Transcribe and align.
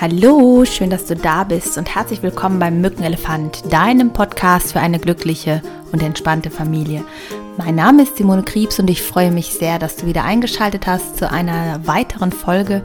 Hallo, 0.00 0.64
schön, 0.64 0.90
dass 0.90 1.06
du 1.06 1.16
da 1.16 1.42
bist 1.42 1.76
und 1.76 1.92
herzlich 1.92 2.22
willkommen 2.22 2.60
beim 2.60 2.80
Mückenelefant, 2.80 3.72
deinem 3.72 4.12
Podcast 4.12 4.70
für 4.70 4.78
eine 4.78 5.00
glückliche 5.00 5.60
und 5.90 6.04
entspannte 6.04 6.50
Familie. 6.50 7.04
Mein 7.56 7.74
Name 7.74 8.04
ist 8.04 8.16
Simone 8.16 8.44
Kriebs 8.44 8.78
und 8.78 8.88
ich 8.88 9.02
freue 9.02 9.32
mich 9.32 9.54
sehr, 9.54 9.80
dass 9.80 9.96
du 9.96 10.06
wieder 10.06 10.22
eingeschaltet 10.22 10.86
hast 10.86 11.16
zu 11.16 11.28
einer 11.28 11.84
weiteren 11.84 12.30
Folge, 12.30 12.84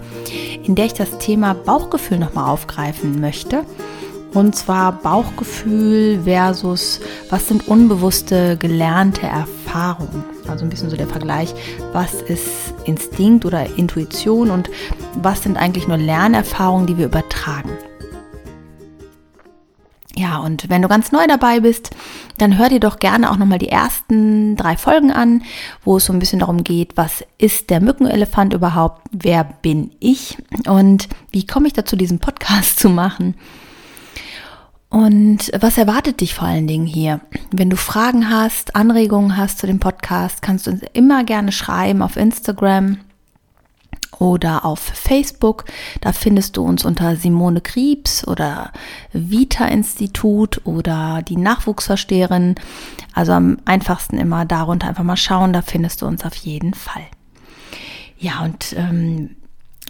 in 0.63 0.73
der 0.73 0.85
ich 0.85 0.93
das 0.93 1.19
Thema 1.19 1.53
Bauchgefühl 1.53 2.17
nochmal 2.17 2.49
aufgreifen 2.49 3.21
möchte. 3.21 3.63
Und 4.33 4.55
zwar 4.55 4.93
Bauchgefühl 4.93 6.21
versus 6.23 6.99
was 7.29 7.47
sind 7.47 7.67
unbewusste 7.67 8.57
gelernte 8.57 9.27
Erfahrungen. 9.27 10.23
Also 10.47 10.65
ein 10.65 10.69
bisschen 10.69 10.89
so 10.89 10.97
der 10.97 11.07
Vergleich, 11.07 11.53
was 11.91 12.21
ist 12.23 12.73
Instinkt 12.85 13.45
oder 13.45 13.77
Intuition 13.77 14.49
und 14.49 14.69
was 15.15 15.43
sind 15.43 15.57
eigentlich 15.57 15.87
nur 15.87 15.97
Lernerfahrungen, 15.97 16.87
die 16.87 16.97
wir 16.97 17.05
übertragen. 17.05 17.69
Ja, 20.15 20.37
und 20.39 20.69
wenn 20.69 20.83
du 20.83 20.87
ganz 20.87 21.11
neu 21.11 21.25
dabei 21.27 21.61
bist, 21.61 21.89
dann 22.37 22.57
hör 22.57 22.69
dir 22.69 22.79
doch 22.79 22.99
gerne 22.99 23.31
auch 23.31 23.37
nochmal 23.37 23.57
die 23.57 23.69
ersten 23.69 24.55
drei 24.55 24.77
Folgen 24.77 25.11
an, 25.11 25.41
wo 25.83 25.97
es 25.97 26.05
so 26.05 26.13
ein 26.13 26.19
bisschen 26.19 26.39
darum 26.39 26.63
geht, 26.63 26.97
was 26.97 27.23
ist 27.39 27.71
der 27.71 27.81
Mückenelefant 27.81 28.53
überhaupt, 28.53 29.01
wer 29.11 29.43
bin 29.43 29.91
ich 29.99 30.37
und 30.67 31.09
wie 31.31 31.47
komme 31.47 31.67
ich 31.67 31.73
dazu, 31.73 31.95
diesen 31.95 32.19
Podcast 32.19 32.79
zu 32.79 32.89
machen. 32.89 33.35
Und 34.93 35.51
was 35.59 35.79
erwartet 35.79 36.21
dich 36.21 36.35
vor 36.35 36.47
allen 36.47 36.67
Dingen 36.67 36.85
hier? 36.85 37.19
Wenn 37.49 37.71
du 37.71 37.77
Fragen 37.77 38.29
hast, 38.29 38.75
Anregungen 38.75 39.37
hast 39.37 39.57
zu 39.57 39.65
dem 39.65 39.79
Podcast, 39.79 40.43
kannst 40.43 40.67
du 40.67 40.71
uns 40.71 40.83
immer 40.93 41.23
gerne 41.23 41.51
schreiben 41.51 42.03
auf 42.03 42.15
Instagram 42.15 42.99
oder 44.19 44.65
auf 44.65 44.77
Facebook. 44.77 45.65
Da 46.01 46.11
findest 46.11 46.57
du 46.57 46.63
uns 46.63 46.85
unter 46.85 47.15
Simone 47.15 47.59
Kriebs 47.59 48.27
oder 48.27 48.71
Vita 49.11 49.65
Institut 49.65 50.61
oder 50.63 51.23
die 51.27 51.37
Nachwuchsversteherin. 51.37 52.53
Also 53.15 53.31
am 53.31 53.57
einfachsten 53.65 54.19
immer 54.19 54.45
darunter 54.45 54.89
einfach 54.89 55.03
mal 55.03 55.17
schauen, 55.17 55.53
da 55.53 55.63
findest 55.63 56.03
du 56.03 56.05
uns 56.05 56.23
auf 56.23 56.35
jeden 56.35 56.75
Fall. 56.75 57.07
Ja, 58.19 58.43
und 58.43 58.75
ähm, 58.77 59.31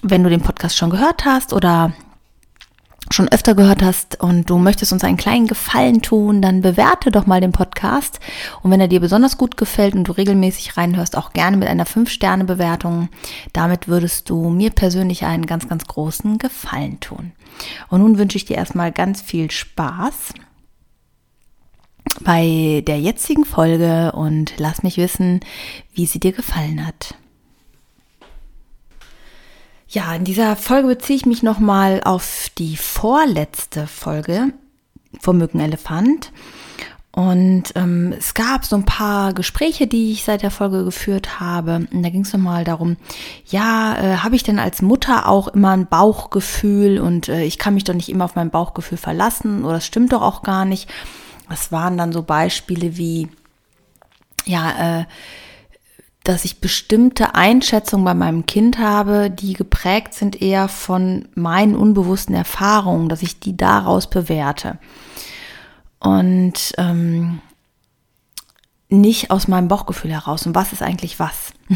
wenn 0.01 0.23
du 0.23 0.29
den 0.29 0.41
Podcast 0.41 0.77
schon 0.77 0.91
gehört 0.91 1.25
hast 1.25 1.51
oder 1.51 1.91
schon 3.11 3.27
öfter 3.29 3.55
gehört 3.55 3.83
hast 3.83 4.21
und 4.21 4.49
du 4.49 4.57
möchtest 4.57 4.93
uns 4.93 5.03
einen 5.03 5.17
kleinen 5.17 5.47
Gefallen 5.47 6.01
tun, 6.01 6.41
dann 6.41 6.61
bewerte 6.61 7.11
doch 7.11 7.25
mal 7.25 7.41
den 7.41 7.51
Podcast. 7.51 8.19
Und 8.61 8.71
wenn 8.71 8.81
er 8.81 8.87
dir 8.87 8.99
besonders 8.99 9.37
gut 9.37 9.57
gefällt 9.57 9.95
und 9.95 10.05
du 10.05 10.13
regelmäßig 10.13 10.77
reinhörst, 10.77 11.17
auch 11.17 11.33
gerne 11.33 11.57
mit 11.57 11.67
einer 11.67 11.85
5-Sterne-Bewertung. 11.85 13.09
Damit 13.51 13.87
würdest 13.87 14.29
du 14.29 14.49
mir 14.49 14.71
persönlich 14.71 15.25
einen 15.25 15.45
ganz, 15.45 15.67
ganz 15.67 15.85
großen 15.85 16.37
Gefallen 16.37 16.99
tun. 16.99 17.33
Und 17.89 18.01
nun 18.01 18.17
wünsche 18.17 18.37
ich 18.37 18.45
dir 18.45 18.57
erstmal 18.57 18.91
ganz 18.91 19.21
viel 19.21 19.51
Spaß 19.51 20.33
bei 22.21 22.83
der 22.85 22.99
jetzigen 22.99 23.45
Folge 23.45 24.11
und 24.13 24.53
lass 24.57 24.83
mich 24.83 24.97
wissen, 24.97 25.39
wie 25.93 26.05
sie 26.05 26.19
dir 26.19 26.31
gefallen 26.31 26.85
hat. 26.85 27.15
Ja, 29.93 30.15
in 30.15 30.23
dieser 30.23 30.55
Folge 30.55 30.87
beziehe 30.87 31.17
ich 31.17 31.27
mich 31.27 31.43
nochmal 31.43 32.01
auf 32.03 32.49
die 32.57 32.77
vorletzte 32.77 33.85
Folge 33.85 34.51
vom 35.21 35.37
Mückenelefant. 35.37 36.31
Und 37.11 37.65
ähm, 37.75 38.11
es 38.17 38.33
gab 38.33 38.65
so 38.65 38.75
ein 38.75 38.85
paar 38.85 39.33
Gespräche, 39.33 39.85
die 39.85 40.11
ich 40.11 40.23
seit 40.23 40.41
der 40.41 40.49
Folge 40.49 40.83
geführt 40.83 41.39
habe. 41.39 41.87
Und 41.91 42.01
da 42.01 42.09
ging 42.09 42.21
es 42.21 42.33
nochmal 42.33 42.63
darum, 42.63 42.97
ja, 43.45 43.95
äh, 43.95 44.17
habe 44.17 44.35
ich 44.35 44.41
denn 44.41 44.57
als 44.57 44.81
Mutter 44.81 45.29
auch 45.29 45.47
immer 45.49 45.69
ein 45.69 45.85
Bauchgefühl 45.85 46.99
und 46.99 47.29
äh, 47.29 47.43
ich 47.43 47.59
kann 47.59 47.75
mich 47.75 47.83
doch 47.83 47.93
nicht 47.93 48.09
immer 48.09 48.25
auf 48.25 48.35
mein 48.35 48.49
Bauchgefühl 48.49 48.97
verlassen 48.97 49.63
oder 49.63 49.75
das 49.75 49.85
stimmt 49.85 50.11
doch 50.11 50.23
auch 50.23 50.41
gar 50.41 50.65
nicht. 50.65 50.89
Das 51.49 51.71
waren 51.71 51.99
dann 51.99 52.11
so 52.11 52.23
Beispiele 52.23 52.97
wie, 52.97 53.27
ja, 54.47 55.01
äh, 55.01 55.05
dass 56.23 56.45
ich 56.45 56.61
bestimmte 56.61 57.35
Einschätzungen 57.35 58.05
bei 58.05 58.13
meinem 58.13 58.45
Kind 58.45 58.79
habe, 58.79 59.29
die 59.29 59.53
geprägt 59.53 60.13
sind 60.13 60.41
eher 60.41 60.69
von 60.69 61.27
meinen 61.35 61.75
unbewussten 61.75 62.33
Erfahrungen, 62.33 63.09
dass 63.09 63.21
ich 63.21 63.39
die 63.39 63.57
daraus 63.57 64.09
bewerte. 64.09 64.77
Und 65.99 66.73
ähm, 66.77 67.41
nicht 68.89 69.31
aus 69.31 69.47
meinem 69.47 69.67
Bauchgefühl 69.67 70.11
heraus. 70.11 70.45
Und 70.45 70.55
was 70.55 70.71
ist 70.71 70.81
eigentlich 70.81 71.19
was? 71.19 71.51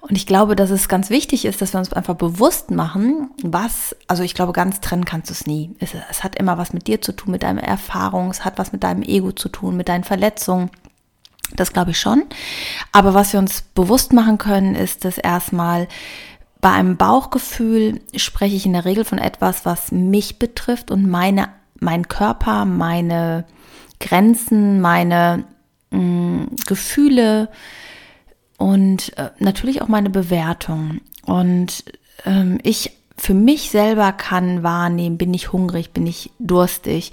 Und 0.00 0.16
ich 0.16 0.26
glaube, 0.26 0.54
dass 0.54 0.68
es 0.68 0.88
ganz 0.88 1.08
wichtig 1.08 1.46
ist, 1.46 1.62
dass 1.62 1.72
wir 1.72 1.78
uns 1.78 1.94
einfach 1.94 2.14
bewusst 2.14 2.70
machen, 2.70 3.30
was, 3.42 3.96
also 4.06 4.22
ich 4.22 4.34
glaube, 4.34 4.52
ganz 4.52 4.80
trennen 4.80 5.06
kannst 5.06 5.30
du 5.30 5.32
es 5.32 5.46
nie. 5.46 5.74
Es, 5.78 6.22
hat 6.22 6.36
immer 6.36 6.58
was 6.58 6.74
mit 6.74 6.88
dir 6.88 7.00
zu 7.00 7.12
tun, 7.12 7.30
mit 7.30 7.42
deiner 7.42 7.62
Erfahrung, 7.62 8.30
es 8.30 8.44
hat 8.44 8.58
was 8.58 8.70
mit 8.70 8.84
deinem 8.84 9.02
Ego 9.02 9.32
zu 9.32 9.48
tun, 9.48 9.78
mit 9.78 9.88
deinen 9.88 10.04
Verletzungen 10.04 10.70
das 11.56 11.72
glaube 11.72 11.92
ich 11.92 12.00
schon. 12.00 12.24
Aber 12.92 13.14
was 13.14 13.32
wir 13.32 13.40
uns 13.40 13.62
bewusst 13.62 14.12
machen 14.12 14.38
können, 14.38 14.74
ist, 14.74 15.04
dass 15.04 15.18
erstmal 15.18 15.88
bei 16.60 16.70
einem 16.70 16.96
Bauchgefühl 16.96 18.00
spreche 18.16 18.56
ich 18.56 18.64
in 18.64 18.72
der 18.72 18.84
Regel 18.84 19.04
von 19.04 19.18
etwas, 19.18 19.66
was 19.66 19.92
mich 19.92 20.38
betrifft 20.38 20.90
und 20.90 21.08
meine, 21.08 21.48
mein 21.78 22.08
Körper, 22.08 22.64
meine 22.64 23.44
Grenzen, 24.00 24.80
meine 24.80 25.44
mh, 25.90 25.98
mm, 26.00 26.56
Gefühle 26.66 27.50
und 28.56 29.16
äh, 29.18 29.30
natürlich 29.38 29.82
auch 29.82 29.88
meine 29.88 30.10
Bewertung. 30.10 31.00
Und 31.26 31.84
ähm, 32.24 32.58
ich 32.62 32.92
für 33.16 33.34
mich 33.34 33.70
selber 33.70 34.12
kann 34.12 34.62
wahrnehmen, 34.62 35.18
bin 35.18 35.34
ich 35.34 35.52
hungrig, 35.52 35.92
bin 35.92 36.06
ich 36.06 36.30
durstig, 36.38 37.12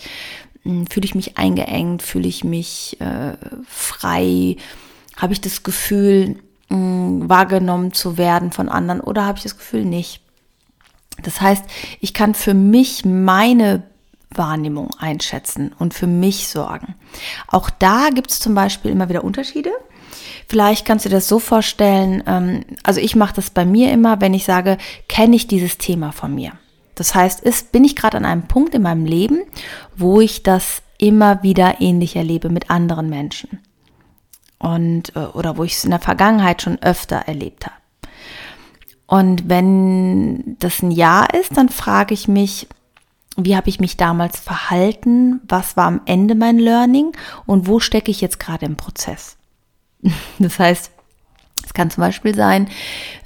fühle 0.64 1.06
ich 1.06 1.16
mich 1.16 1.38
eingeengt, 1.38 2.02
fühle 2.02 2.28
ich 2.28 2.44
mich 2.44 3.00
äh, 3.00 3.34
frei, 3.68 4.58
habe 5.18 5.34
ich 5.34 5.42
das 5.42 5.64
Gefühl, 5.64 6.38
mh, 6.70 6.76
hm, 6.76 7.30
wahrgenommen 7.30 7.94
zu 7.94 8.18
werden 8.18 8.52
von 8.52 8.70
anderen 8.70 9.02
oder 9.02 9.26
habe 9.26 9.38
ich 9.38 9.44
das 9.44 9.58
Gefühl 9.58 9.86
nicht. 9.86 10.22
Das 11.24 11.42
heißt, 11.42 11.64
ich 12.00 12.14
kann 12.14 12.34
für 12.34 12.54
mich 12.54 13.06
meine 13.06 13.84
Wahrnehmung 14.34 14.92
einschätzen 14.98 15.74
und 15.78 15.94
für 15.94 16.08
mich 16.08 16.48
sorgen. 16.48 16.96
Auch 17.48 17.70
da 17.70 18.10
gibt 18.14 18.32
es 18.32 18.40
zum 18.40 18.56
Beispiel 18.56 18.92
immer 18.92 19.10
wieder 19.10 19.24
Unterschiede. 19.24 19.72
Vielleicht 20.48 20.86
kannst 20.86 21.06
du 21.06 21.10
dir 21.10 21.16
das 21.16 21.28
so 21.28 21.40
vorstellen, 21.40 22.24
ähm, 22.26 22.66
also 22.84 23.00
ich 23.00 23.16
mache 23.16 23.36
das 23.36 23.50
bei 23.50 23.66
mir 23.66 23.92
immer, 23.92 24.22
wenn 24.22 24.34
ich 24.34 24.46
sage, 24.46 24.78
kenne 25.08 25.36
ich 25.36 25.48
dieses 25.48 25.78
Thema 25.78 26.12
von 26.12 26.34
mir. 26.34 26.54
Das 27.02 27.16
heißt, 27.16 27.40
ist, 27.40 27.72
bin 27.72 27.84
ich 27.84 27.96
gerade 27.96 28.18
an 28.18 28.26
einem 28.26 28.44
Punkt 28.44 28.76
in 28.76 28.84
meinem 28.84 29.06
Leben, 29.06 29.42
wo 29.98 30.22
ich 30.22 30.44
das 30.44 30.84
immer 31.00 31.42
wieder 31.42 31.82
ähnlich 31.82 32.16
erlebe 32.16 32.50
mit 32.50 32.70
anderen 32.70 33.10
Menschen. 33.10 33.58
Und, 34.60 35.16
äh, 35.16 35.22
oder 35.22 35.58
wo 35.58 35.64
ich 35.64 35.74
es 35.74 35.84
in 35.84 35.90
der 35.90 36.00
Vergangenheit 36.00 36.62
schon 36.62 36.80
öfter 36.84 37.16
erlebt 37.16 37.66
habe. 37.66 37.76
Und 39.08 39.50
wenn 39.50 40.58
das 40.60 40.84
ein 40.84 40.92
Ja 40.92 41.24
ist, 41.26 41.58
dann 41.58 41.70
frage 41.70 42.14
ich 42.14 42.28
mich, 42.28 42.68
wie 43.36 43.56
habe 43.56 43.70
ich 43.70 43.80
mich 43.80 43.98
damals 43.98 44.40
verhalten? 44.40 45.42
Was 45.48 45.76
war 45.76 45.88
am 45.88 46.02
Ende 46.06 46.36
mein 46.36 46.60
Learning? 46.60 47.14
Und 47.48 47.66
wo 47.66 47.80
stecke 47.80 48.12
ich 48.12 48.22
jetzt 48.22 48.40
gerade 48.40 48.68
im 48.68 48.76
Prozess? 48.76 49.38
Das 50.38 50.60
heißt, 50.60 50.92
es 51.66 51.74
kann 51.74 51.90
zum 51.90 52.02
Beispiel 52.02 52.36
sein, 52.36 52.70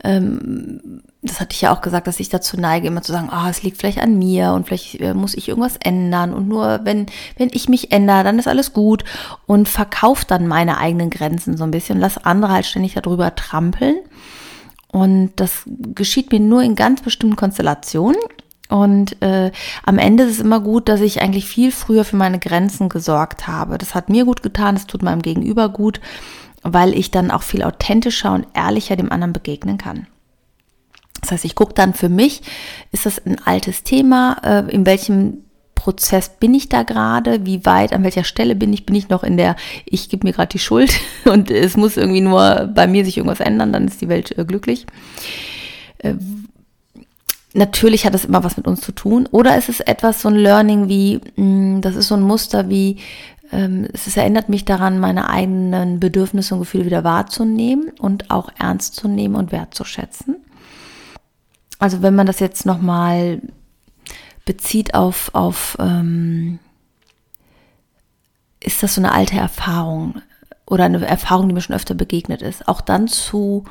ähm, 0.06 1.02
das 1.26 1.40
hatte 1.40 1.54
ich 1.54 1.62
ja 1.62 1.74
auch 1.74 1.82
gesagt, 1.82 2.08
dass 2.08 2.20
ich 2.20 2.30
dazu 2.30 2.58
neige, 2.60 2.88
immer 2.88 3.02
zu 3.02 3.12
sagen, 3.12 3.30
ah, 3.32 3.46
oh, 3.46 3.50
es 3.50 3.64
liegt 3.64 3.78
vielleicht 3.78 4.00
an 4.00 4.18
mir 4.18 4.54
und 4.54 4.68
vielleicht 4.68 5.02
äh, 5.02 5.14
muss 5.14 5.34
ich 5.34 5.50
irgendwas 5.50 5.78
ändern 5.78 6.34
und 6.34 6.48
nur 6.48 6.82
wenn, 6.84 7.08
wenn 7.38 7.50
ich 7.52 7.70
mich 7.70 7.92
ändere, 7.92 8.24
dann 8.24 8.40
ist 8.40 8.48
alles 8.48 8.74
gut 8.74 9.04
und 9.46 9.68
verkaufe 9.68 10.26
dann 10.28 10.48
meine 10.48 10.78
eigenen 10.78 11.10
Grenzen 11.10 11.58
so 11.58 11.64
ein 11.64 11.72
bisschen, 11.72 12.00
lass 12.00 12.18
andere 12.18 12.52
halt 12.52 12.66
ständig 12.66 12.94
darüber 12.94 13.36
trampeln. 13.36 13.98
Und 14.88 15.34
das 15.36 15.64
geschieht 15.94 16.32
mir 16.32 16.40
nur 16.40 16.64
in 16.64 16.76
ganz 16.76 17.02
bestimmten 17.02 17.36
Konstellationen. 17.36 18.22
Und 18.70 19.22
äh, 19.22 19.52
am 19.84 19.98
Ende 19.98 20.24
ist 20.24 20.32
es 20.32 20.40
immer 20.40 20.62
gut, 20.62 20.88
dass 20.88 21.02
ich 21.02 21.22
eigentlich 21.22 21.46
viel 21.46 21.72
früher 21.72 22.06
für 22.06 22.16
meine 22.16 22.40
Grenzen 22.40 22.88
gesorgt 22.88 23.46
habe. 23.46 23.78
Das 23.78 23.94
hat 23.94 24.10
mir 24.10 24.24
gut 24.24 24.42
getan, 24.42 24.76
das 24.76 24.88
tut 24.88 25.04
meinem 25.04 25.22
Gegenüber 25.22 25.68
gut, 25.68 26.00
weil 26.64 26.94
ich 26.94 27.12
dann 27.12 27.30
auch 27.30 27.44
viel 27.44 27.64
authentischer 27.64 28.34
und 28.34 28.48
ehrlicher 28.54 28.96
dem 28.96 29.12
anderen 29.12 29.34
begegnen 29.34 29.78
kann. 29.78 30.08
Das 31.26 31.32
heißt, 31.32 31.46
ich 31.46 31.56
gucke 31.56 31.74
dann 31.74 31.94
für 31.94 32.10
mich, 32.10 32.42
ist 32.92 33.06
das 33.06 33.26
ein 33.26 33.38
altes 33.46 33.84
Thema, 33.84 34.38
äh, 34.44 34.72
in 34.72 34.86
welchem 34.86 35.46
Prozess 35.74 36.30
bin 36.30 36.54
ich 36.54 36.70
da 36.70 36.84
gerade, 36.84 37.46
wie 37.46 37.66
weit, 37.66 37.94
an 37.94 38.04
welcher 38.04 38.24
Stelle 38.24 38.56
bin 38.56 38.72
ich, 38.74 38.86
bin 38.86 38.96
ich 38.96 39.10
noch 39.10 39.24
in 39.24 39.38
der, 39.38 39.56
ich 39.86 40.10
gebe 40.10 40.26
mir 40.26 40.34
gerade 40.34 40.50
die 40.50 40.60
Schuld 40.60 40.94
und 41.26 41.52
es 41.52 41.78
muss 41.78 41.98
irgendwie 41.98 42.22
nur 42.22 42.72
bei 42.74 42.88
mir 42.88 43.06
sich 43.06 43.18
irgendwas 43.18 43.40
ändern, 43.40 43.74
dann 43.74 43.88
ist 43.88 44.02
die 44.02 44.10
Welt 44.10 44.38
äh, 44.38 44.46
glücklich. 44.46 44.86
Äh, 46.00 46.14
natürlich 47.54 48.06
hat 48.06 48.14
das 48.14 48.26
immer 48.26 48.44
was 48.44 48.58
mit 48.58 48.68
uns 48.68 48.82
zu 48.82 48.92
tun. 48.92 49.28
Oder 49.32 49.58
ist 49.58 49.70
es 49.70 49.80
etwas, 49.80 50.22
so 50.22 50.30
ein 50.30 50.36
Learning 50.36 50.90
wie, 50.90 51.22
hm, 51.36 51.82
das 51.82 51.96
ist 51.96 52.10
so 52.10 52.16
ein 52.16 52.22
Muster 52.22 52.70
wie, 52.70 52.98
ähm, 53.52 53.88
es 53.94 54.16
erinnert 54.16 54.50
mich 54.50 54.66
daran, 54.66 55.00
meine 55.00 55.30
eigenen 55.30 56.00
Bedürfnisse 56.00 56.54
und 56.54 56.62
Gefühle 56.62 56.86
wieder 56.86 57.04
wahrzunehmen 57.04 57.92
und 58.00 58.32
auch 58.32 58.50
ernst 58.60 58.96
zu 58.96 59.08
nehmen 59.08 59.36
und 59.36 59.52
wertzuschätzen. 59.52 60.38
Also 61.80 62.02
wenn 62.02 62.16
man 62.16 62.26
das 62.26 62.40
jetzt 62.40 62.66
nochmal 62.66 63.42
bezieht 64.46 64.94
auf, 64.94 65.32
auf 65.34 65.76
ähm, 65.80 66.60
ist 68.60 68.82
das 68.84 68.96
so 68.96 69.02
eine 69.02 69.12
alte 69.12 69.38
Erfahrung 69.38 70.22
oder 70.66 70.86
eine 70.86 71.06
Erfahrung, 71.06 71.48
die 71.48 71.54
mir 71.54 71.62
schon 71.62 71.76
öfter 71.76 71.96
begegnet 71.96 72.42
ist, 72.42 72.68
auch 72.68 72.82
dann 72.82 73.08
zu 73.08 73.66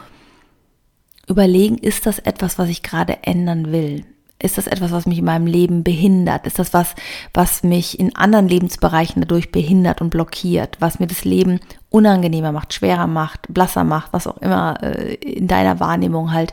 überlegen, 1.26 1.78
ist 1.78 2.06
das 2.06 2.18
etwas, 2.18 2.58
was 2.58 2.68
ich 2.68 2.82
gerade 2.82 3.22
ändern 3.22 3.72
will? 3.72 4.04
Ist 4.38 4.58
das 4.58 4.66
etwas, 4.66 4.92
was 4.92 5.06
mich 5.06 5.18
in 5.18 5.24
meinem 5.24 5.46
Leben 5.46 5.84
behindert? 5.84 6.46
Ist 6.46 6.58
das 6.58 6.74
was, 6.74 6.94
was 7.32 7.62
mich 7.62 7.98
in 7.98 8.14
anderen 8.14 8.48
Lebensbereichen 8.48 9.22
dadurch 9.22 9.50
behindert 9.50 10.02
und 10.02 10.10
blockiert? 10.10 10.76
Was 10.80 10.98
mir 10.98 11.06
das 11.06 11.24
Leben 11.24 11.60
unangenehmer 11.88 12.52
macht, 12.52 12.74
schwerer 12.74 13.06
macht, 13.06 13.46
blasser 13.48 13.84
macht, 13.84 14.12
was 14.12 14.26
auch 14.26 14.36
immer 14.38 14.82
äh, 14.82 15.14
in 15.14 15.48
deiner 15.48 15.80
Wahrnehmung 15.80 16.32
halt 16.32 16.52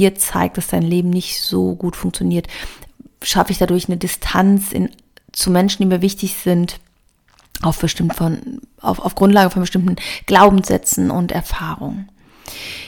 dir 0.00 0.16
zeigt, 0.16 0.56
dass 0.56 0.66
dein 0.66 0.82
Leben 0.82 1.10
nicht 1.10 1.40
so 1.42 1.76
gut 1.76 1.94
funktioniert? 1.94 2.48
Schaffe 3.22 3.52
ich 3.52 3.58
dadurch 3.58 3.88
eine 3.88 3.98
Distanz 3.98 4.72
in, 4.72 4.90
zu 5.32 5.50
Menschen, 5.50 5.82
die 5.82 5.88
mir 5.88 6.02
wichtig 6.02 6.34
sind? 6.34 6.80
auf 7.62 7.78
bestimmt 7.78 8.14
von, 8.14 8.60
auf, 8.80 9.00
auf 9.00 9.14
Grundlage 9.14 9.50
von 9.50 9.62
bestimmten 9.62 9.96
Glaubenssätzen 10.26 11.10
und 11.10 11.32
Erfahrungen. 11.32 12.08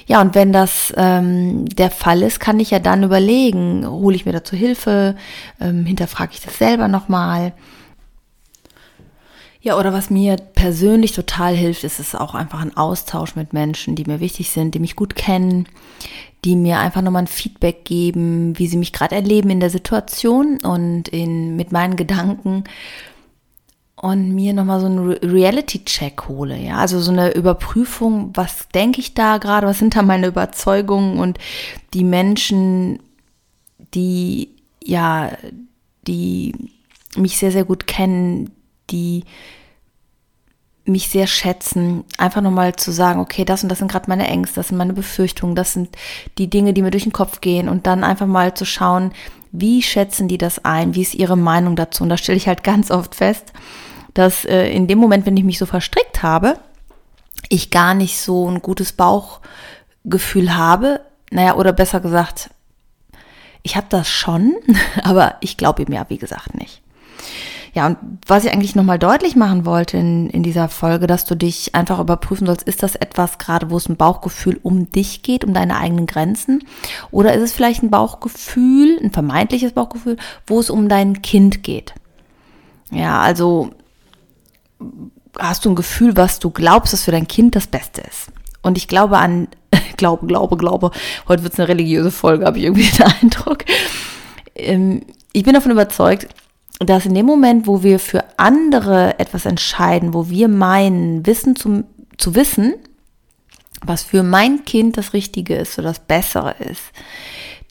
Ja, 0.06 0.20
und 0.20 0.34
wenn 0.34 0.52
das 0.52 0.92
ähm, 0.96 1.66
der 1.66 1.90
Fall 1.90 2.22
ist, 2.22 2.40
kann 2.40 2.58
ich 2.58 2.70
ja 2.70 2.80
dann 2.80 3.04
überlegen, 3.04 3.86
hole 3.86 4.16
ich 4.16 4.26
mir 4.26 4.32
dazu 4.32 4.56
Hilfe, 4.56 5.16
ähm, 5.60 5.86
hinterfrage 5.86 6.32
ich 6.32 6.40
das 6.40 6.58
selber 6.58 6.88
nochmal. 6.88 7.52
Ja, 9.60 9.78
oder 9.78 9.92
was 9.92 10.10
mir 10.10 10.36
persönlich 10.36 11.12
total 11.12 11.54
hilft, 11.54 11.84
ist 11.84 12.00
es 12.00 12.16
auch 12.16 12.34
einfach 12.34 12.60
ein 12.60 12.76
Austausch 12.76 13.36
mit 13.36 13.52
Menschen, 13.52 13.94
die 13.94 14.04
mir 14.04 14.18
wichtig 14.18 14.50
sind, 14.50 14.74
die 14.74 14.80
mich 14.80 14.96
gut 14.96 15.14
kennen, 15.14 15.68
die 16.44 16.56
mir 16.56 16.78
einfach 16.78 17.02
nochmal 17.02 17.22
ein 17.22 17.28
Feedback 17.28 17.84
geben, 17.84 18.58
wie 18.58 18.66
sie 18.66 18.76
mich 18.76 18.92
gerade 18.92 19.14
erleben 19.14 19.50
in 19.50 19.60
der 19.60 19.70
Situation 19.70 20.58
und 20.62 21.08
in, 21.08 21.54
mit 21.56 21.70
meinen 21.70 21.96
Gedanken 21.96 22.64
und 23.94 24.34
mir 24.34 24.52
nochmal 24.52 24.80
so 24.80 24.86
einen 24.86 25.12
Reality-Check 25.12 26.26
hole, 26.26 26.58
ja, 26.58 26.78
also 26.78 26.98
so 26.98 27.12
eine 27.12 27.34
Überprüfung, 27.34 28.32
was 28.34 28.68
denke 28.74 29.00
ich 29.00 29.14
da 29.14 29.38
gerade, 29.38 29.68
was 29.68 29.78
sind 29.78 29.94
da 29.94 30.02
meine 30.02 30.26
Überzeugungen 30.26 31.20
und 31.20 31.38
die 31.94 32.02
Menschen, 32.02 32.98
die, 33.94 34.48
ja, 34.82 35.30
die 36.08 36.52
mich 37.16 37.38
sehr, 37.38 37.52
sehr 37.52 37.64
gut 37.64 37.86
kennen, 37.86 38.50
die 38.90 39.22
mich 40.84 41.08
sehr 41.08 41.26
schätzen, 41.26 42.04
einfach 42.18 42.40
nochmal 42.40 42.74
zu 42.74 42.90
sagen, 42.90 43.20
okay, 43.20 43.44
das 43.44 43.62
und 43.62 43.68
das 43.68 43.78
sind 43.78 43.90
gerade 43.90 44.08
meine 44.08 44.26
Ängste, 44.26 44.56
das 44.56 44.68
sind 44.68 44.78
meine 44.78 44.92
Befürchtungen, 44.92 45.54
das 45.54 45.72
sind 45.72 45.96
die 46.38 46.50
Dinge, 46.50 46.72
die 46.72 46.82
mir 46.82 46.90
durch 46.90 47.04
den 47.04 47.12
Kopf 47.12 47.40
gehen 47.40 47.68
und 47.68 47.86
dann 47.86 48.02
einfach 48.02 48.26
mal 48.26 48.54
zu 48.54 48.64
schauen, 48.64 49.12
wie 49.52 49.82
schätzen 49.82 50.28
die 50.28 50.38
das 50.38 50.64
ein, 50.64 50.94
wie 50.94 51.02
ist 51.02 51.14
ihre 51.14 51.36
Meinung 51.36 51.76
dazu 51.76 52.02
und 52.02 52.08
da 52.08 52.16
stelle 52.16 52.36
ich 52.36 52.48
halt 52.48 52.64
ganz 52.64 52.90
oft 52.90 53.14
fest, 53.14 53.52
dass 54.14 54.44
äh, 54.44 54.68
in 54.68 54.88
dem 54.88 54.98
Moment, 54.98 55.24
wenn 55.24 55.36
ich 55.36 55.44
mich 55.44 55.58
so 55.58 55.66
verstrickt 55.66 56.22
habe, 56.22 56.58
ich 57.48 57.70
gar 57.70 57.94
nicht 57.94 58.18
so 58.18 58.48
ein 58.48 58.62
gutes 58.62 58.92
Bauchgefühl 58.92 60.56
habe. 60.56 61.00
Naja, 61.30 61.56
oder 61.56 61.72
besser 61.72 62.00
gesagt, 62.00 62.50
ich 63.62 63.76
habe 63.76 63.86
das 63.88 64.08
schon, 64.08 64.54
aber 65.02 65.36
ich 65.40 65.56
glaube 65.56 65.82
ihm 65.82 65.92
ja, 65.92 66.04
wie 66.08 66.18
gesagt, 66.18 66.54
nicht. 66.54 66.82
Ja, 67.74 67.86
und 67.86 67.96
was 68.26 68.44
ich 68.44 68.52
eigentlich 68.52 68.74
nochmal 68.74 68.98
deutlich 68.98 69.34
machen 69.34 69.64
wollte 69.64 69.96
in, 69.96 70.28
in 70.28 70.42
dieser 70.42 70.68
Folge, 70.68 71.06
dass 71.06 71.24
du 71.24 71.34
dich 71.34 71.74
einfach 71.74 72.00
überprüfen 72.00 72.46
sollst, 72.46 72.68
ist 72.68 72.82
das 72.82 72.96
etwas 72.96 73.38
gerade, 73.38 73.70
wo 73.70 73.78
es 73.78 73.88
ein 73.88 73.96
Bauchgefühl 73.96 74.60
um 74.62 74.92
dich 74.92 75.22
geht, 75.22 75.42
um 75.42 75.54
deine 75.54 75.78
eigenen 75.78 76.06
Grenzen? 76.06 76.64
Oder 77.10 77.32
ist 77.32 77.42
es 77.42 77.52
vielleicht 77.52 77.82
ein 77.82 77.90
Bauchgefühl, 77.90 78.98
ein 79.02 79.10
vermeintliches 79.10 79.72
Bauchgefühl, 79.72 80.18
wo 80.46 80.60
es 80.60 80.68
um 80.68 80.90
dein 80.90 81.22
Kind 81.22 81.62
geht? 81.62 81.94
Ja, 82.90 83.20
also 83.20 83.70
hast 85.38 85.64
du 85.64 85.70
ein 85.70 85.76
Gefühl, 85.76 86.14
was 86.14 86.40
du 86.40 86.50
glaubst, 86.50 86.92
dass 86.92 87.04
für 87.04 87.10
dein 87.10 87.26
Kind 87.26 87.56
das 87.56 87.66
Beste 87.66 88.02
ist. 88.02 88.30
Und 88.60 88.76
ich 88.76 88.86
glaube 88.86 89.16
an, 89.16 89.48
glaube, 89.96 90.26
glaube, 90.26 90.58
glaube, 90.58 90.90
heute 91.26 91.42
wird 91.42 91.54
es 91.54 91.58
eine 91.58 91.68
religiöse 91.68 92.10
Folge, 92.10 92.44
habe 92.44 92.58
ich 92.58 92.64
irgendwie 92.64 92.90
den 92.90 93.06
Eindruck. 93.22 93.64
Ähm, 94.54 95.06
ich 95.32 95.44
bin 95.44 95.54
davon 95.54 95.72
überzeugt, 95.72 96.28
dass 96.84 97.06
in 97.06 97.14
dem 97.14 97.26
Moment, 97.26 97.66
wo 97.66 97.82
wir 97.82 97.98
für 97.98 98.24
andere 98.36 99.18
etwas 99.18 99.46
entscheiden, 99.46 100.14
wo 100.14 100.28
wir 100.28 100.48
meinen, 100.48 101.26
Wissen 101.26 101.56
zu, 101.56 101.84
zu 102.16 102.34
wissen, 102.34 102.74
was 103.84 104.02
für 104.02 104.22
mein 104.22 104.64
Kind 104.64 104.96
das 104.96 105.12
Richtige 105.12 105.56
ist 105.56 105.78
oder 105.78 105.88
das 105.88 106.00
Bessere 106.00 106.54
ist, 106.58 106.82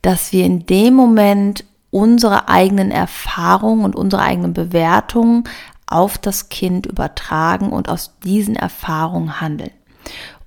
dass 0.01 0.31
wir 0.31 0.45
in 0.45 0.65
dem 0.65 0.93
Moment 0.93 1.63
unsere 1.89 2.49
eigenen 2.49 2.91
Erfahrungen 2.91 3.85
und 3.85 3.95
unsere 3.95 4.21
eigenen 4.21 4.53
Bewertungen 4.53 5.43
auf 5.85 6.17
das 6.17 6.49
Kind 6.49 6.85
übertragen 6.85 7.71
und 7.71 7.89
aus 7.89 8.17
diesen 8.23 8.55
Erfahrungen 8.55 9.41
handeln, 9.41 9.71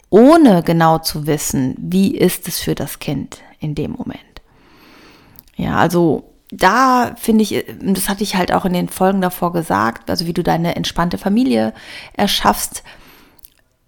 ohne 0.08 0.62
genau 0.62 0.98
zu 0.98 1.26
wissen, 1.26 1.74
wie 1.78 2.16
ist 2.16 2.48
es 2.48 2.60
für 2.60 2.74
das 2.74 2.98
Kind 2.98 3.38
in 3.60 3.74
dem 3.74 3.92
Moment. 3.92 4.20
Ja, 5.56 5.76
also 5.76 6.33
da 6.56 7.14
finde 7.16 7.42
ich, 7.42 7.64
das 7.80 8.08
hatte 8.08 8.22
ich 8.22 8.36
halt 8.36 8.52
auch 8.52 8.64
in 8.64 8.72
den 8.72 8.88
Folgen 8.88 9.20
davor 9.20 9.52
gesagt, 9.52 10.08
also 10.08 10.26
wie 10.26 10.32
du 10.32 10.42
deine 10.42 10.76
entspannte 10.76 11.18
Familie 11.18 11.72
erschaffst. 12.12 12.84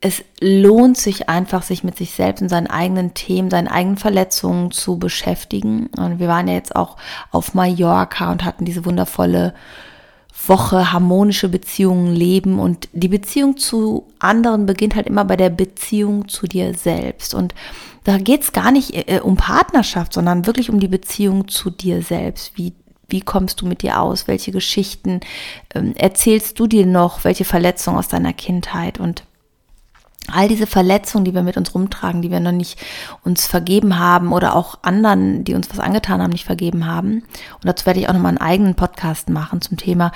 Es 0.00 0.24
lohnt 0.40 0.98
sich 0.98 1.28
einfach, 1.28 1.62
sich 1.62 1.84
mit 1.84 1.96
sich 1.96 2.12
selbst 2.12 2.42
und 2.42 2.48
seinen 2.48 2.66
eigenen 2.66 3.14
Themen, 3.14 3.50
seinen 3.50 3.68
eigenen 3.68 3.96
Verletzungen 3.96 4.70
zu 4.70 4.98
beschäftigen. 4.98 5.86
Und 5.96 6.18
wir 6.18 6.28
waren 6.28 6.48
ja 6.48 6.54
jetzt 6.54 6.76
auch 6.76 6.96
auf 7.30 7.54
Mallorca 7.54 8.30
und 8.30 8.44
hatten 8.44 8.64
diese 8.64 8.84
wundervolle 8.84 9.54
Woche 10.48 10.92
harmonische 10.92 11.48
Beziehungen 11.48 12.14
leben 12.14 12.58
und 12.58 12.88
die 12.92 13.08
Beziehung 13.08 13.56
zu 13.56 14.06
anderen 14.18 14.66
beginnt 14.66 14.94
halt 14.94 15.06
immer 15.06 15.24
bei 15.24 15.36
der 15.36 15.50
Beziehung 15.50 16.28
zu 16.28 16.46
dir 16.46 16.74
selbst 16.74 17.34
und 17.34 17.54
da 18.06 18.18
geht 18.18 18.42
es 18.42 18.52
gar 18.52 18.70
nicht 18.70 18.94
äh, 18.94 19.18
um 19.20 19.36
Partnerschaft, 19.36 20.12
sondern 20.12 20.46
wirklich 20.46 20.70
um 20.70 20.78
die 20.78 20.86
Beziehung 20.86 21.48
zu 21.48 21.70
dir 21.70 22.02
selbst. 22.02 22.52
Wie, 22.54 22.72
wie 23.08 23.20
kommst 23.20 23.60
du 23.60 23.66
mit 23.66 23.82
dir 23.82 24.00
aus? 24.00 24.28
Welche 24.28 24.52
Geschichten 24.52 25.18
ähm, 25.74 25.92
erzählst 25.96 26.60
du 26.60 26.68
dir 26.68 26.86
noch? 26.86 27.24
Welche 27.24 27.44
Verletzungen 27.44 27.98
aus 27.98 28.06
deiner 28.06 28.32
Kindheit? 28.32 29.00
Und 29.00 29.24
all 30.28 30.46
diese 30.46 30.68
Verletzungen, 30.68 31.24
die 31.24 31.34
wir 31.34 31.42
mit 31.42 31.56
uns 31.56 31.74
rumtragen, 31.74 32.22
die 32.22 32.30
wir 32.30 32.38
noch 32.38 32.52
nicht 32.52 32.78
uns 33.24 33.48
vergeben 33.48 33.98
haben 33.98 34.32
oder 34.32 34.54
auch 34.54 34.78
anderen, 34.82 35.42
die 35.42 35.54
uns 35.54 35.68
was 35.70 35.80
angetan 35.80 36.22
haben, 36.22 36.30
nicht 36.30 36.44
vergeben 36.44 36.86
haben. 36.86 37.24
Und 37.54 37.64
dazu 37.64 37.86
werde 37.86 37.98
ich 37.98 38.08
auch 38.08 38.12
nochmal 38.12 38.30
einen 38.30 38.38
eigenen 38.38 38.76
Podcast 38.76 39.30
machen 39.30 39.60
zum 39.62 39.78
Thema, 39.78 40.12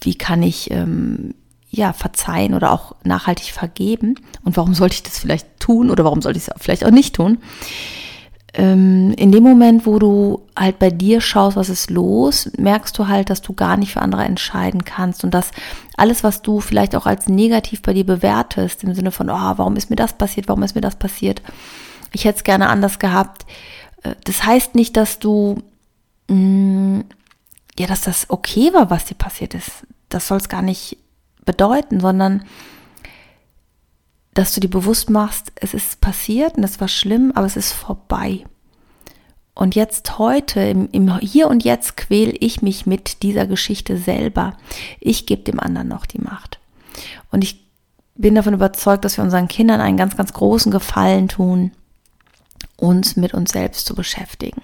wie 0.00 0.14
kann 0.14 0.44
ich 0.44 0.70
ähm, 0.70 1.34
ja 1.76 1.92
verzeihen 1.92 2.54
oder 2.54 2.72
auch 2.72 2.94
nachhaltig 3.04 3.52
vergeben. 3.52 4.16
Und 4.42 4.56
warum 4.56 4.74
sollte 4.74 4.94
ich 4.94 5.02
das 5.02 5.18
vielleicht 5.18 5.60
tun 5.60 5.90
oder 5.90 6.04
warum 6.04 6.22
sollte 6.22 6.38
ich 6.38 6.48
es 6.48 6.54
vielleicht 6.58 6.84
auch 6.84 6.90
nicht 6.90 7.14
tun? 7.14 7.38
Ähm, 8.56 9.12
in 9.16 9.32
dem 9.32 9.42
Moment, 9.42 9.84
wo 9.84 9.98
du 9.98 10.42
halt 10.56 10.78
bei 10.78 10.90
dir 10.90 11.20
schaust, 11.20 11.56
was 11.56 11.68
ist 11.68 11.90
los, 11.90 12.50
merkst 12.56 12.96
du 12.96 13.08
halt, 13.08 13.28
dass 13.28 13.42
du 13.42 13.52
gar 13.52 13.76
nicht 13.76 13.92
für 13.92 14.02
andere 14.02 14.24
entscheiden 14.24 14.84
kannst 14.84 15.24
und 15.24 15.34
dass 15.34 15.50
alles, 15.96 16.22
was 16.22 16.40
du 16.40 16.60
vielleicht 16.60 16.94
auch 16.94 17.06
als 17.06 17.28
negativ 17.28 17.82
bei 17.82 17.92
dir 17.92 18.06
bewertest, 18.06 18.84
im 18.84 18.94
Sinne 18.94 19.10
von, 19.10 19.28
oh, 19.28 19.32
warum 19.56 19.74
ist 19.74 19.90
mir 19.90 19.96
das 19.96 20.12
passiert, 20.12 20.46
warum 20.46 20.62
ist 20.62 20.76
mir 20.76 20.80
das 20.80 20.94
passiert, 20.94 21.42
ich 22.12 22.24
hätte 22.24 22.38
es 22.38 22.44
gerne 22.44 22.68
anders 22.68 23.00
gehabt, 23.00 23.44
äh, 24.04 24.14
das 24.22 24.44
heißt 24.44 24.76
nicht, 24.76 24.96
dass 24.96 25.18
du, 25.18 25.60
mh, 26.28 26.36
mm, 26.36 27.04
ja, 27.76 27.88
dass 27.88 28.02
das 28.02 28.30
okay 28.30 28.72
war, 28.72 28.88
was 28.88 29.06
dir 29.06 29.16
passiert 29.16 29.54
ist. 29.54 29.84
Das 30.08 30.28
soll 30.28 30.38
es 30.38 30.48
gar 30.48 30.62
nicht 30.62 30.96
bedeuten, 31.44 32.00
sondern 32.00 32.44
dass 34.34 34.52
du 34.52 34.60
dir 34.60 34.68
bewusst 34.68 35.10
machst, 35.10 35.52
es 35.56 35.74
ist 35.74 36.00
passiert 36.00 36.56
und 36.56 36.64
es 36.64 36.80
war 36.80 36.88
schlimm, 36.88 37.32
aber 37.34 37.46
es 37.46 37.56
ist 37.56 37.72
vorbei. 37.72 38.44
Und 39.54 39.76
jetzt 39.76 40.18
heute, 40.18 40.60
im, 40.60 40.88
im 40.90 41.18
Hier 41.20 41.48
und 41.48 41.62
Jetzt 41.62 41.96
quäle 41.96 42.32
ich 42.32 42.60
mich 42.60 42.86
mit 42.86 43.22
dieser 43.22 43.46
Geschichte 43.46 43.96
selber. 43.96 44.56
Ich 44.98 45.26
gebe 45.26 45.42
dem 45.42 45.60
anderen 45.60 45.86
noch 45.86 46.06
die 46.06 46.18
Macht. 46.18 46.58
Und 47.30 47.44
ich 47.44 47.64
bin 48.16 48.34
davon 48.34 48.54
überzeugt, 48.54 49.04
dass 49.04 49.16
wir 49.16 49.24
unseren 49.24 49.46
Kindern 49.46 49.80
einen 49.80 49.96
ganz, 49.96 50.16
ganz 50.16 50.32
großen 50.32 50.72
Gefallen 50.72 51.28
tun, 51.28 51.70
uns 52.76 53.16
mit 53.16 53.34
uns 53.34 53.52
selbst 53.52 53.86
zu 53.86 53.94
beschäftigen. 53.94 54.62